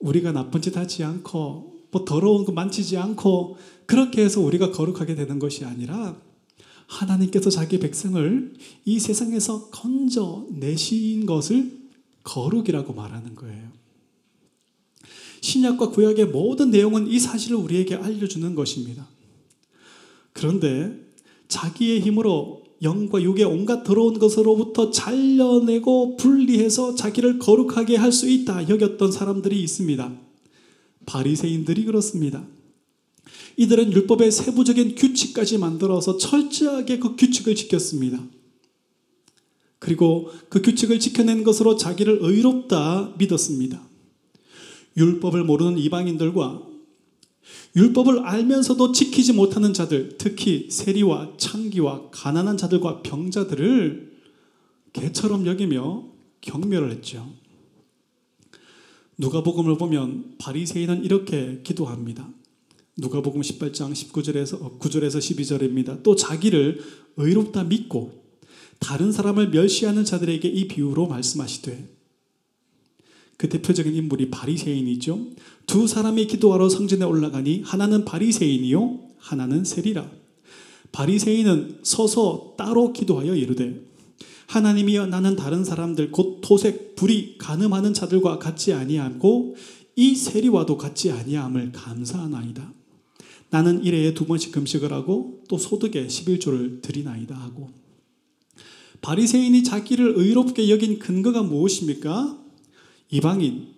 우리가 0.00 0.32
나쁜 0.32 0.60
짓 0.60 0.76
하지 0.76 1.02
않고 1.02 1.80
뭐 1.90 2.04
더러운 2.04 2.44
거 2.44 2.52
만지지 2.52 2.98
않고 2.98 3.56
그렇게 3.86 4.22
해서 4.22 4.40
우리가 4.40 4.70
거룩하게 4.70 5.14
되는 5.14 5.38
것이 5.38 5.64
아니라 5.64 6.20
하나님께서 6.90 7.50
자기 7.50 7.78
백성을 7.78 8.52
이 8.84 8.98
세상에서 8.98 9.70
건져 9.70 10.44
내신 10.50 11.24
것을 11.24 11.78
거룩이라고 12.24 12.92
말하는 12.92 13.34
거예요. 13.36 13.70
신약과 15.40 15.90
구약의 15.90 16.26
모든 16.26 16.70
내용은 16.70 17.06
이 17.06 17.18
사실을 17.18 17.56
우리에게 17.56 17.94
알려주는 17.94 18.54
것입니다. 18.54 19.06
그런데 20.32 21.00
자기의 21.48 22.00
힘으로 22.00 22.64
영과 22.82 23.22
육의 23.22 23.44
온갖 23.44 23.84
더러운 23.84 24.18
것으로부터 24.18 24.90
잘려내고 24.90 26.16
분리해서 26.16 26.94
자기를 26.94 27.38
거룩하게 27.38 27.96
할 27.96 28.10
수 28.10 28.28
있다 28.28 28.68
여겼던 28.68 29.12
사람들이 29.12 29.62
있습니다. 29.62 30.12
바리새인들이 31.06 31.84
그렇습니다. 31.84 32.44
이들은 33.60 33.92
율법의 33.92 34.30
세부적인 34.32 34.94
규칙까지 34.94 35.58
만들어서 35.58 36.16
철저하게 36.16 36.98
그 36.98 37.14
규칙을 37.14 37.54
지켰습니다. 37.54 38.18
그리고 39.78 40.30
그 40.48 40.62
규칙을 40.62 40.98
지켜낸 40.98 41.44
것으로 41.44 41.76
자기를 41.76 42.20
의롭다 42.22 43.16
믿었습니다. 43.18 43.86
율법을 44.96 45.44
모르는 45.44 45.76
이방인들과 45.76 46.62
율법을 47.76 48.20
알면서도 48.20 48.92
지키지 48.92 49.34
못하는 49.34 49.74
자들, 49.74 50.16
특히 50.16 50.70
세리와 50.70 51.34
창기와 51.36 52.08
가난한 52.12 52.56
자들과 52.56 53.02
병자들을 53.02 54.10
개처럼 54.94 55.44
여기며 55.44 56.08
경멸을 56.40 56.92
했죠. 56.92 57.30
누가복음을 59.18 59.76
보면 59.76 60.36
바리새인은 60.38 61.04
이렇게 61.04 61.60
기도합니다. 61.62 62.39
누가복음 63.00 63.40
18장 63.40 63.92
19절에서 63.92 64.78
9절에서 64.78 65.18
12절입니다. 65.18 66.02
또 66.02 66.14
자기를 66.14 66.80
의롭다 67.16 67.64
믿고 67.64 68.12
다른 68.78 69.10
사람을 69.10 69.48
멸시하는 69.48 70.04
자들에게 70.04 70.46
이 70.46 70.68
비유로 70.68 71.06
말씀하시되 71.08 71.88
그 73.38 73.48
대표적인 73.48 73.94
인물이 73.94 74.30
바리새인이죠. 74.30 75.18
두 75.66 75.86
사람이 75.86 76.26
기도하러 76.26 76.68
성전에 76.68 77.06
올라가니 77.06 77.62
하나는 77.64 78.04
바리새인이요 78.04 79.00
하나는 79.16 79.64
세리라. 79.64 80.10
바리새인은 80.92 81.78
서서 81.82 82.54
따로 82.58 82.92
기도하여 82.92 83.34
이르되 83.34 83.80
하나님이여 84.48 85.06
나는 85.06 85.36
다른 85.36 85.64
사람들 85.64 86.10
곧 86.10 86.40
토색 86.42 86.96
불이 86.96 87.38
가늠하는 87.38 87.94
자들과 87.94 88.38
같지 88.38 88.74
아니하고 88.74 89.54
이 89.96 90.14
세리와도 90.14 90.76
같지 90.76 91.10
아니함을 91.12 91.72
감사하나이다. 91.72 92.79
나는 93.50 93.84
일회에 93.84 94.14
두 94.14 94.26
번씩 94.26 94.52
금식을 94.52 94.92
하고 94.92 95.42
또 95.48 95.58
소득에 95.58 96.06
11조를 96.06 96.82
드리나이다 96.82 97.34
하고 97.34 97.70
바리새인이 99.02 99.64
자기를 99.64 100.14
의롭게 100.16 100.70
여긴 100.70 100.98
근거가 100.98 101.42
무엇입니까? 101.42 102.38
이방인, 103.10 103.74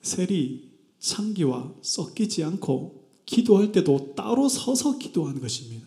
세리, 0.00 0.70
창기와 0.98 1.74
섞이지 1.82 2.42
않고 2.42 3.02
기도할 3.26 3.72
때도 3.72 4.14
따로 4.16 4.48
서서 4.48 4.98
기도하는 4.98 5.40
것입니다. 5.40 5.86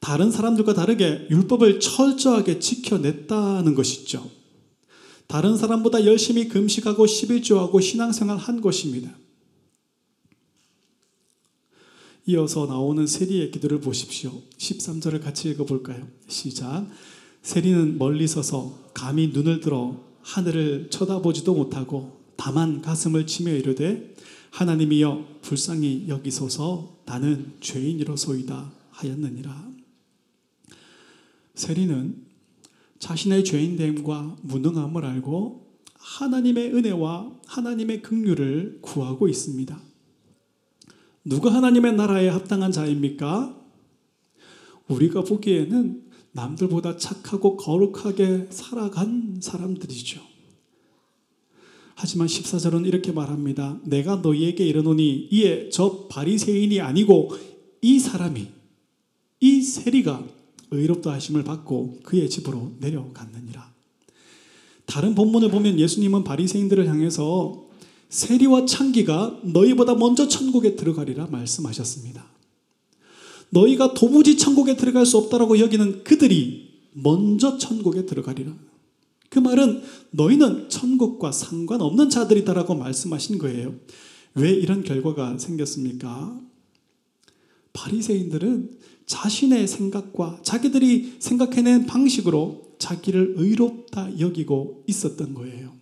다른 0.00 0.30
사람들과 0.30 0.74
다르게 0.74 1.26
율법을 1.30 1.80
철저하게 1.80 2.58
지켜냈다는 2.58 3.74
것이죠. 3.74 4.30
다른 5.26 5.56
사람보다 5.56 6.04
열심히 6.04 6.48
금식하고 6.48 7.06
11조하고 7.06 7.82
신앙생활 7.82 8.36
한 8.36 8.60
것입니다. 8.60 9.16
이어서 12.28 12.66
나오는 12.66 13.06
세리의 13.06 13.52
기도를 13.52 13.80
보십시오. 13.80 14.32
13절을 14.58 15.22
같이 15.22 15.48
읽어볼까요? 15.50 16.08
시작. 16.26 16.88
세리는 17.42 17.98
멀리 17.98 18.26
서서 18.26 18.90
감히 18.94 19.28
눈을 19.28 19.60
들어 19.60 20.04
하늘을 20.22 20.88
쳐다보지도 20.90 21.54
못하고 21.54 22.20
다만 22.36 22.82
가슴을 22.82 23.28
치며 23.28 23.52
이르되 23.52 24.12
하나님이여 24.50 25.38
불쌍히 25.42 26.06
여기소서 26.08 26.98
나는 27.04 27.52
죄인이로소이다 27.60 28.72
하였느니라. 28.90 29.70
세리는 31.54 32.26
자신의 32.98 33.44
죄인됨과 33.44 34.38
무능함을 34.42 35.04
알고 35.04 35.64
하나님의 35.94 36.74
은혜와 36.74 37.32
하나님의 37.46 38.02
긍휼을 38.02 38.80
구하고 38.82 39.28
있습니다. 39.28 39.85
누가 41.26 41.52
하나님의 41.52 41.96
나라에 41.96 42.28
합당한 42.28 42.70
자입니까? 42.70 43.60
우리가 44.86 45.24
보기에는 45.24 46.04
남들보다 46.30 46.98
착하고 46.98 47.56
거룩하게 47.56 48.46
살아간 48.50 49.40
사람들이죠. 49.42 50.20
하지만 51.96 52.28
14절은 52.28 52.86
이렇게 52.86 53.10
말합니다. 53.10 53.80
내가 53.84 54.16
너희에게 54.16 54.64
이르노니 54.66 55.28
이에 55.32 55.68
저 55.70 56.06
바리새인이 56.08 56.80
아니고 56.80 57.32
이 57.82 57.98
사람이 57.98 58.46
이 59.40 59.62
세리가 59.62 60.24
의롭다 60.70 61.12
하심을 61.12 61.42
받고 61.42 62.00
그의 62.04 62.30
집으로 62.30 62.74
내려갔느니라. 62.78 63.74
다른 64.84 65.16
본문을 65.16 65.50
보면 65.50 65.80
예수님은 65.80 66.22
바리새인들을 66.22 66.86
향해서 66.86 67.65
세리와 68.08 68.66
창기가 68.66 69.40
너희보다 69.42 69.94
먼저 69.94 70.28
천국에 70.28 70.76
들어가리라 70.76 71.26
말씀하셨습니다. 71.26 72.24
너희가 73.50 73.94
도무지 73.94 74.36
천국에 74.36 74.76
들어갈 74.76 75.06
수 75.06 75.18
없다라고 75.18 75.58
여기는 75.58 76.04
그들이 76.04 76.80
먼저 76.92 77.58
천국에 77.58 78.06
들어가리라. 78.06 78.52
그 79.28 79.38
말은 79.38 79.82
너희는 80.12 80.68
천국과 80.68 81.32
상관없는 81.32 82.10
자들이다라고 82.10 82.74
말씀하신 82.74 83.38
거예요. 83.38 83.74
왜 84.34 84.50
이런 84.50 84.82
결과가 84.82 85.38
생겼습니까? 85.38 86.40
바리새인들은 87.72 88.78
자신의 89.06 89.68
생각과 89.68 90.40
자기들이 90.42 91.16
생각해낸 91.18 91.86
방식으로 91.86 92.76
자기를 92.78 93.34
의롭다 93.36 94.18
여기고 94.18 94.84
있었던 94.86 95.34
거예요. 95.34 95.75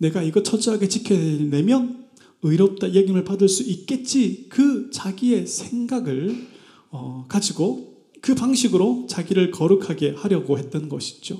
내가 0.00 0.22
이거 0.22 0.42
철저하게 0.42 0.88
지켜내면 0.88 2.08
의롭다 2.42 2.94
여김을 2.94 3.24
받을 3.24 3.48
수 3.48 3.62
있겠지 3.62 4.46
그 4.48 4.90
자기의 4.90 5.46
생각을 5.46 6.48
어, 6.90 7.26
가지고 7.28 8.06
그 8.22 8.34
방식으로 8.34 9.06
자기를 9.08 9.50
거룩하게 9.50 10.14
하려고 10.16 10.58
했던 10.58 10.88
것이죠. 10.88 11.38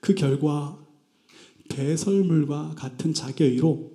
그 0.00 0.14
결과 0.14 0.78
배설물과 1.70 2.74
같은 2.76 3.14
자기의로 3.14 3.92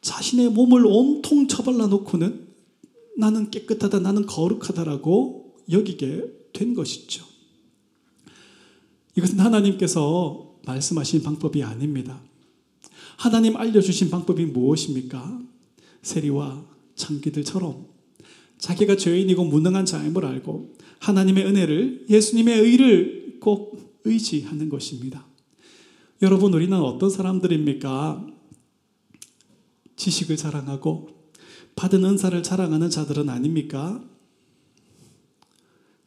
자신의 0.00 0.50
몸을 0.50 0.86
온통 0.86 1.48
처발라 1.48 1.88
놓고는 1.88 2.46
나는 3.18 3.50
깨끗하다, 3.50 3.98
나는 3.98 4.24
거룩하다라고 4.24 5.56
여기게 5.70 6.32
된 6.52 6.74
것이죠. 6.74 7.24
이것은 9.16 9.40
하나님께서 9.40 10.60
말씀하신 10.64 11.24
방법이 11.24 11.64
아닙니다. 11.64 12.22
하나님 13.18 13.56
알려주신 13.56 14.10
방법이 14.10 14.46
무엇입니까? 14.46 15.40
세리와 16.02 16.64
창기들처럼 16.94 17.84
자기가 18.58 18.96
죄인이고 18.96 19.44
무능한 19.44 19.84
자임을 19.86 20.24
알고 20.24 20.74
하나님의 21.00 21.44
은혜를 21.44 22.06
예수님의 22.08 22.60
의를 22.60 23.38
꼭 23.40 24.00
의지하는 24.04 24.68
것입니다. 24.68 25.26
여러분 26.22 26.54
우리는 26.54 26.78
어떤 26.78 27.10
사람들입니까? 27.10 28.24
지식을 29.96 30.36
자랑하고 30.36 31.08
받은 31.74 32.04
은사를 32.04 32.40
자랑하는 32.44 32.88
자들은 32.88 33.28
아닙니까? 33.28 34.00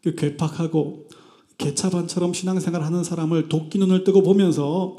그 0.01 0.15
괴팍하고 0.15 1.09
개차반처럼 1.57 2.33
신앙생활 2.33 2.81
하는 2.83 3.03
사람을 3.03 3.49
도끼 3.49 3.79
눈을 3.79 4.05
뜨고 4.05 4.23
보면서 4.23 4.95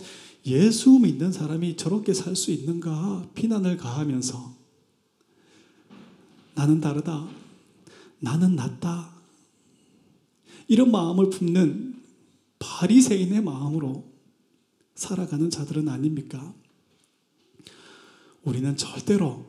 예수 0.47 0.99
믿는 0.99 1.33
사람이 1.33 1.77
저렇게 1.77 2.13
살 2.15 2.35
수 2.35 2.51
있는가 2.51 3.29
비난을 3.35 3.77
가하면서 3.77 4.57
나는 6.55 6.81
다르다. 6.81 7.29
나는 8.21 8.57
낫다. 8.57 9.11
이런 10.69 10.91
마음을 10.91 11.31
품는 11.31 12.01
바리새인의 12.59 13.43
마음으로 13.43 14.05
살아가는 14.95 15.51
자들은 15.51 15.89
아닙니까? 15.89 16.55
우리는 18.45 18.77
절대로 18.77 19.47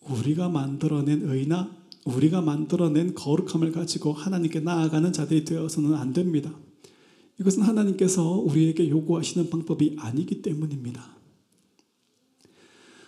우리가 0.00 0.48
만들어낸 0.48 1.22
의나 1.22 1.76
우리가 2.04 2.40
만들어낸 2.40 3.14
거룩함을 3.14 3.70
가지고 3.70 4.12
하나님께 4.12 4.60
나아가는 4.60 5.12
자들이 5.12 5.44
되어서는 5.44 5.94
안 5.94 6.12
됩니다. 6.12 6.52
이것은 7.42 7.62
하나님께서 7.62 8.22
우리에게 8.22 8.88
요구하시는 8.88 9.50
방법이 9.50 9.96
아니기 9.98 10.42
때문입니다. 10.42 11.16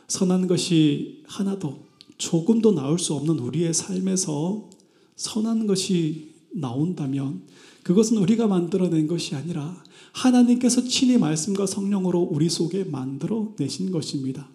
선한 0.09 0.49
것이 0.49 1.23
하나도 1.27 1.87
조금도 2.19 2.73
나올 2.73 2.99
수 2.99 3.15
없는 3.15 3.39
우리의 3.39 3.73
삶에서 3.73 4.71
선한 5.15 5.69
것이 5.69 6.35
나온다면 6.53 7.43
그것은 7.85 8.17
우리가 8.17 8.49
만들어낸 8.49 9.07
것이 9.07 9.37
아니라 9.37 9.83
하나님께서 10.13 10.83
친히 10.83 11.17
말씀과 11.17 11.67
성령으로 11.67 12.21
우리 12.21 12.49
속에 12.49 12.83
만들어 12.83 13.55
내신 13.57 13.93
것입니다. 13.93 14.49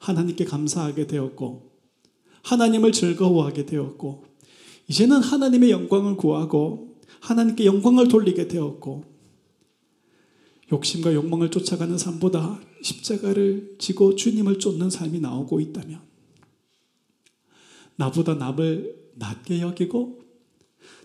하나님께 0.00 0.44
감사하게 0.44 1.06
되었고 1.06 1.70
하나님을 2.42 2.92
즐거워하게 2.92 3.64
되었고 3.64 4.24
이제는 4.88 5.22
하나님의 5.22 5.70
영광을 5.70 6.18
구하고 6.18 6.93
하나님께 7.24 7.64
영광을 7.64 8.08
돌리게 8.08 8.48
되었고 8.48 9.04
욕심과 10.72 11.14
욕망을 11.14 11.50
쫓아가는 11.50 11.96
삶보다 11.96 12.60
십자가를 12.82 13.76
지고 13.78 14.14
주님을 14.14 14.58
쫓는 14.58 14.90
삶이 14.90 15.20
나오고 15.20 15.60
있다면 15.60 16.00
나보다 17.96 18.34
남을 18.34 19.12
낮게 19.14 19.60
여기고 19.60 20.20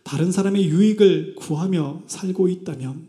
다른 0.03 0.31
사람의 0.31 0.65
유익을 0.65 1.35
구하며 1.35 2.03
살고 2.07 2.49
있다면 2.49 3.07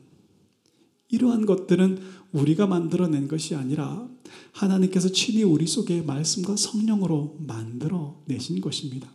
이러한 1.09 1.47
것들은 1.47 1.99
우리가 2.31 2.69
만들어낸 2.69 3.27
것이 3.27 3.57
아니라 3.57 4.09
하나님께서 4.53 5.09
친히 5.09 5.43
우리 5.43 5.67
속에 5.67 6.03
말씀과 6.03 6.55
성령으로 6.55 7.39
만들어 7.41 8.23
내신 8.27 8.61
것입니다. 8.61 9.13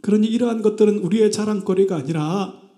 그러니 0.00 0.28
이러한 0.28 0.62
것들은 0.62 1.00
우리의 1.00 1.30
자랑거리가 1.30 1.96
아니라 1.96 2.69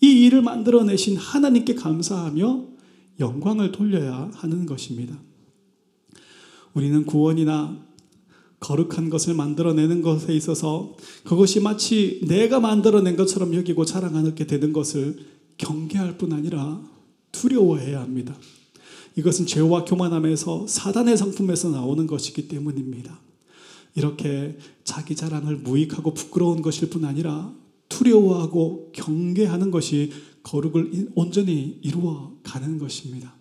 이 0.00 0.24
일을 0.26 0.42
만들어 0.42 0.84
내신 0.84 1.16
하나님께 1.16 1.74
감사하며 1.74 2.64
영광을 3.20 3.72
돌려야 3.72 4.30
하는 4.34 4.66
것입니다. 4.66 5.18
우리는 6.74 7.06
구원이나 7.06 7.78
거룩한 8.60 9.10
것을 9.10 9.34
만들어내는 9.34 10.02
것에 10.02 10.34
있어서 10.34 10.94
그것이 11.24 11.60
마치 11.60 12.20
내가 12.26 12.60
만들어낸 12.60 13.16
것처럼 13.16 13.54
여기고 13.54 13.84
자랑하게 13.84 14.46
되는 14.46 14.72
것을 14.72 15.18
경계할 15.58 16.18
뿐 16.18 16.32
아니라 16.32 16.82
두려워해야 17.32 18.00
합니다. 18.00 18.36
이것은 19.16 19.46
죄와 19.46 19.84
교만함에서 19.84 20.66
사단의 20.66 21.16
상품에서 21.16 21.70
나오는 21.70 22.06
것이기 22.06 22.48
때문입니다. 22.48 23.18
이렇게 23.94 24.58
자기 24.84 25.16
자랑을 25.16 25.56
무익하고 25.56 26.12
부끄러운 26.12 26.60
것일 26.60 26.90
뿐 26.90 27.06
아니라 27.06 27.52
두려워하고 27.88 28.92
경계하는 28.92 29.70
것이 29.70 30.12
거룩을 30.42 31.10
온전히 31.14 31.78
이루어 31.82 32.34
가는 32.42 32.78
것입니다. 32.78 33.34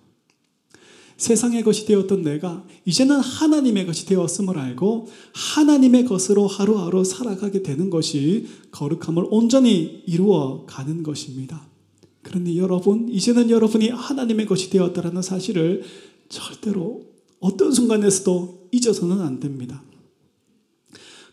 세상의 1.17 1.63
것이 1.63 1.85
되었던 1.85 2.23
내가 2.23 2.65
이제는 2.85 3.19
하나님의 3.19 3.85
것이 3.85 4.05
되었음을 4.05 4.57
알고 4.57 5.07
하나님의 5.33 6.05
것으로 6.05 6.47
하루하루 6.47 7.05
살아가게 7.05 7.63
되는 7.63 7.89
것이 7.89 8.47
거룩함을 8.71 9.27
온전히 9.29 10.03
이루어 10.05 10.65
가는 10.65 11.03
것입니다. 11.03 11.67
그러니 12.21 12.57
여러분, 12.57 13.07
이제는 13.07 13.49
여러분이 13.49 13.89
하나님의 13.89 14.45
것이 14.45 14.69
되었다라는 14.71 15.21
사실을 15.21 15.83
절대로 16.27 17.05
어떤 17.39 17.71
순간에서도 17.71 18.69
잊어서는 18.71 19.21
안 19.21 19.39
됩니다. 19.39 19.83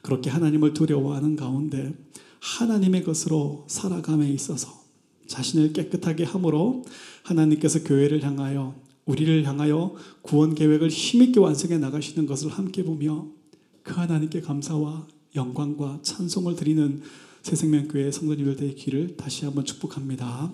그렇게 0.02 0.30
하나님을 0.30 0.74
두려워하는 0.74 1.34
가운데 1.34 1.94
하나님의 2.42 3.04
것으로 3.04 3.64
살아감에 3.68 4.28
있어서 4.30 4.82
자신을 5.28 5.72
깨끗하게 5.72 6.24
함으로 6.24 6.84
하나님께서 7.22 7.84
교회를 7.84 8.24
향하여 8.24 8.74
우리를 9.06 9.44
향하여 9.44 9.94
구원 10.22 10.54
계획을 10.54 10.88
힘있게 10.88 11.38
완성해 11.38 11.78
나가시는 11.78 12.26
것을 12.26 12.50
함께 12.50 12.82
보며 12.82 13.26
그 13.84 13.94
하나님께 13.94 14.40
감사와 14.40 15.06
영광과 15.36 16.00
찬송을 16.02 16.56
드리는 16.56 17.02
새생명교회 17.42 18.10
성도님들 18.10 18.56
되기를 18.56 19.16
다시 19.16 19.44
한번 19.44 19.64
축복합니다. 19.64 20.52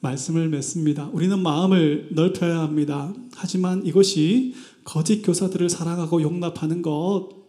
말씀을 0.00 0.48
맺습니다. 0.48 1.08
우리는 1.12 1.38
마음을 1.38 2.08
넓혀야 2.12 2.60
합니다. 2.60 3.12
하지만 3.34 3.84
이것이 3.84 4.54
거짓 4.84 5.22
교사들을 5.22 5.68
사랑하고 5.68 6.22
용납하는 6.22 6.80
것, 6.80 7.39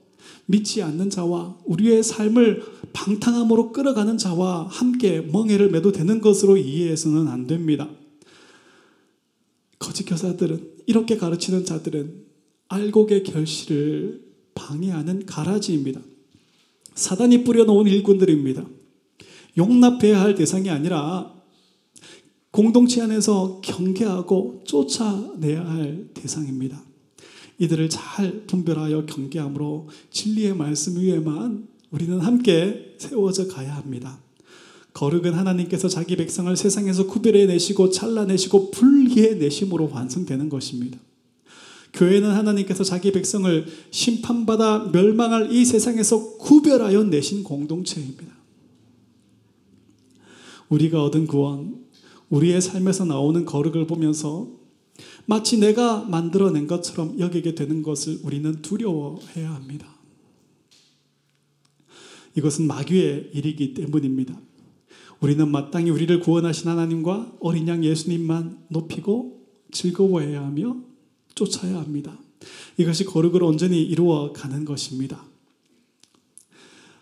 믿지 0.51 0.83
않는 0.83 1.09
자와 1.09 1.57
우리의 1.65 2.03
삶을 2.03 2.63
방탕함으로 2.93 3.71
끌어가는 3.71 4.17
자와 4.17 4.67
함께 4.69 5.21
멍해를 5.21 5.71
매도 5.71 5.91
되는 5.91 6.19
것으로 6.21 6.57
이해해서는 6.57 7.27
안 7.27 7.47
됩니다. 7.47 7.89
거짓 9.79 10.03
교사들은 10.03 10.71
이렇게 10.85 11.17
가르치는 11.17 11.65
자들은 11.65 12.25
알곡의 12.67 13.23
결실을 13.23 14.21
방해하는 14.53 15.25
가라지입니다. 15.25 16.01
사단이 16.93 17.43
뿌려놓은 17.43 17.87
일꾼들입니다. 17.87 18.65
용납해야 19.57 20.21
할 20.21 20.35
대상이 20.35 20.69
아니라 20.69 21.33
공동체 22.51 23.01
안에서 23.01 23.61
경계하고 23.63 24.63
쫓아내야 24.65 25.65
할 25.65 26.09
대상입니다. 26.13 26.90
이들을 27.61 27.89
잘 27.89 28.43
분별하여 28.47 29.05
경계함으로 29.05 29.87
진리의 30.09 30.55
말씀 30.55 30.99
위에만 30.99 31.67
우리는 31.91 32.19
함께 32.19 32.95
세워져 32.97 33.47
가야 33.47 33.75
합니다. 33.75 34.19
거룩은 34.93 35.35
하나님께서 35.35 35.87
자기 35.87 36.15
백성을 36.15 36.57
세상에서 36.57 37.05
구별해 37.05 37.45
내시고 37.45 37.91
잘라내시고 37.91 38.71
분리해 38.71 39.35
내심으로 39.35 39.91
완성되는 39.93 40.49
것입니다. 40.49 40.97
교회는 41.93 42.31
하나님께서 42.31 42.83
자기 42.83 43.11
백성을 43.11 43.67
심판받아 43.91 44.89
멸망할 44.91 45.51
이 45.51 45.63
세상에서 45.63 46.37
구별하여 46.37 47.03
내신 47.03 47.43
공동체입니다. 47.43 48.33
우리가 50.69 51.03
얻은 51.03 51.27
구원, 51.27 51.75
우리의 52.29 52.59
삶에서 52.59 53.05
나오는 53.05 53.45
거룩을 53.45 53.85
보면서 53.85 54.60
마치 55.25 55.57
내가 55.59 56.03
만들어낸 56.03 56.67
것처럼 56.67 57.19
여기게 57.19 57.55
되는 57.55 57.81
것을 57.81 58.19
우리는 58.23 58.61
두려워해야 58.61 59.53
합니다. 59.53 59.87
이것은 62.35 62.67
마귀의 62.67 63.31
일이기 63.33 63.73
때문입니다. 63.73 64.39
우리는 65.19 65.47
마땅히 65.49 65.91
우리를 65.91 66.19
구원하신 66.19 66.69
하나님과 66.69 67.33
어린 67.39 67.67
양 67.67 67.83
예수님만 67.83 68.65
높이고 68.69 69.45
즐거워해야 69.71 70.43
하며 70.43 70.77
쫓아야 71.35 71.79
합니다. 71.79 72.17
이것이 72.77 73.05
거룩을 73.05 73.43
온전히 73.43 73.83
이루어 73.83 74.33
가는 74.33 74.65
것입니다. 74.65 75.23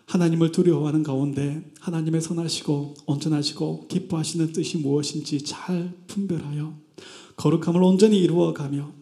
하나님을 0.06 0.50
두려워하는 0.50 1.02
가운데 1.02 1.72
하나님의 1.80 2.20
선하시고 2.20 2.94
온전하시고 3.06 3.86
기뻐하시는 3.88 4.52
뜻이 4.52 4.78
무엇인지 4.78 5.42
잘 5.42 5.94
분별하여 6.08 6.76
거룩함을 7.40 7.82
온전히 7.82 8.18
이루어가며 8.18 8.92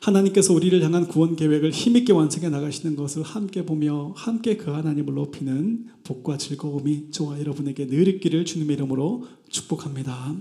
하나님께서 0.00 0.54
우리를 0.54 0.82
향한 0.82 1.06
구원 1.06 1.36
계획을 1.36 1.70
힘있게 1.70 2.14
완성해 2.14 2.48
나가시는 2.48 2.96
것을 2.96 3.22
함께 3.22 3.66
보며 3.66 4.14
함께 4.16 4.56
그 4.56 4.70
하나님을 4.70 5.12
높이는 5.12 5.86
복과 6.04 6.38
즐거움이 6.38 7.10
저와 7.10 7.38
여러분에게 7.40 7.88
늘 7.88 8.08
있기를 8.08 8.46
주님의 8.46 8.76
이름으로 8.76 9.26
축복합니다. 9.50 10.34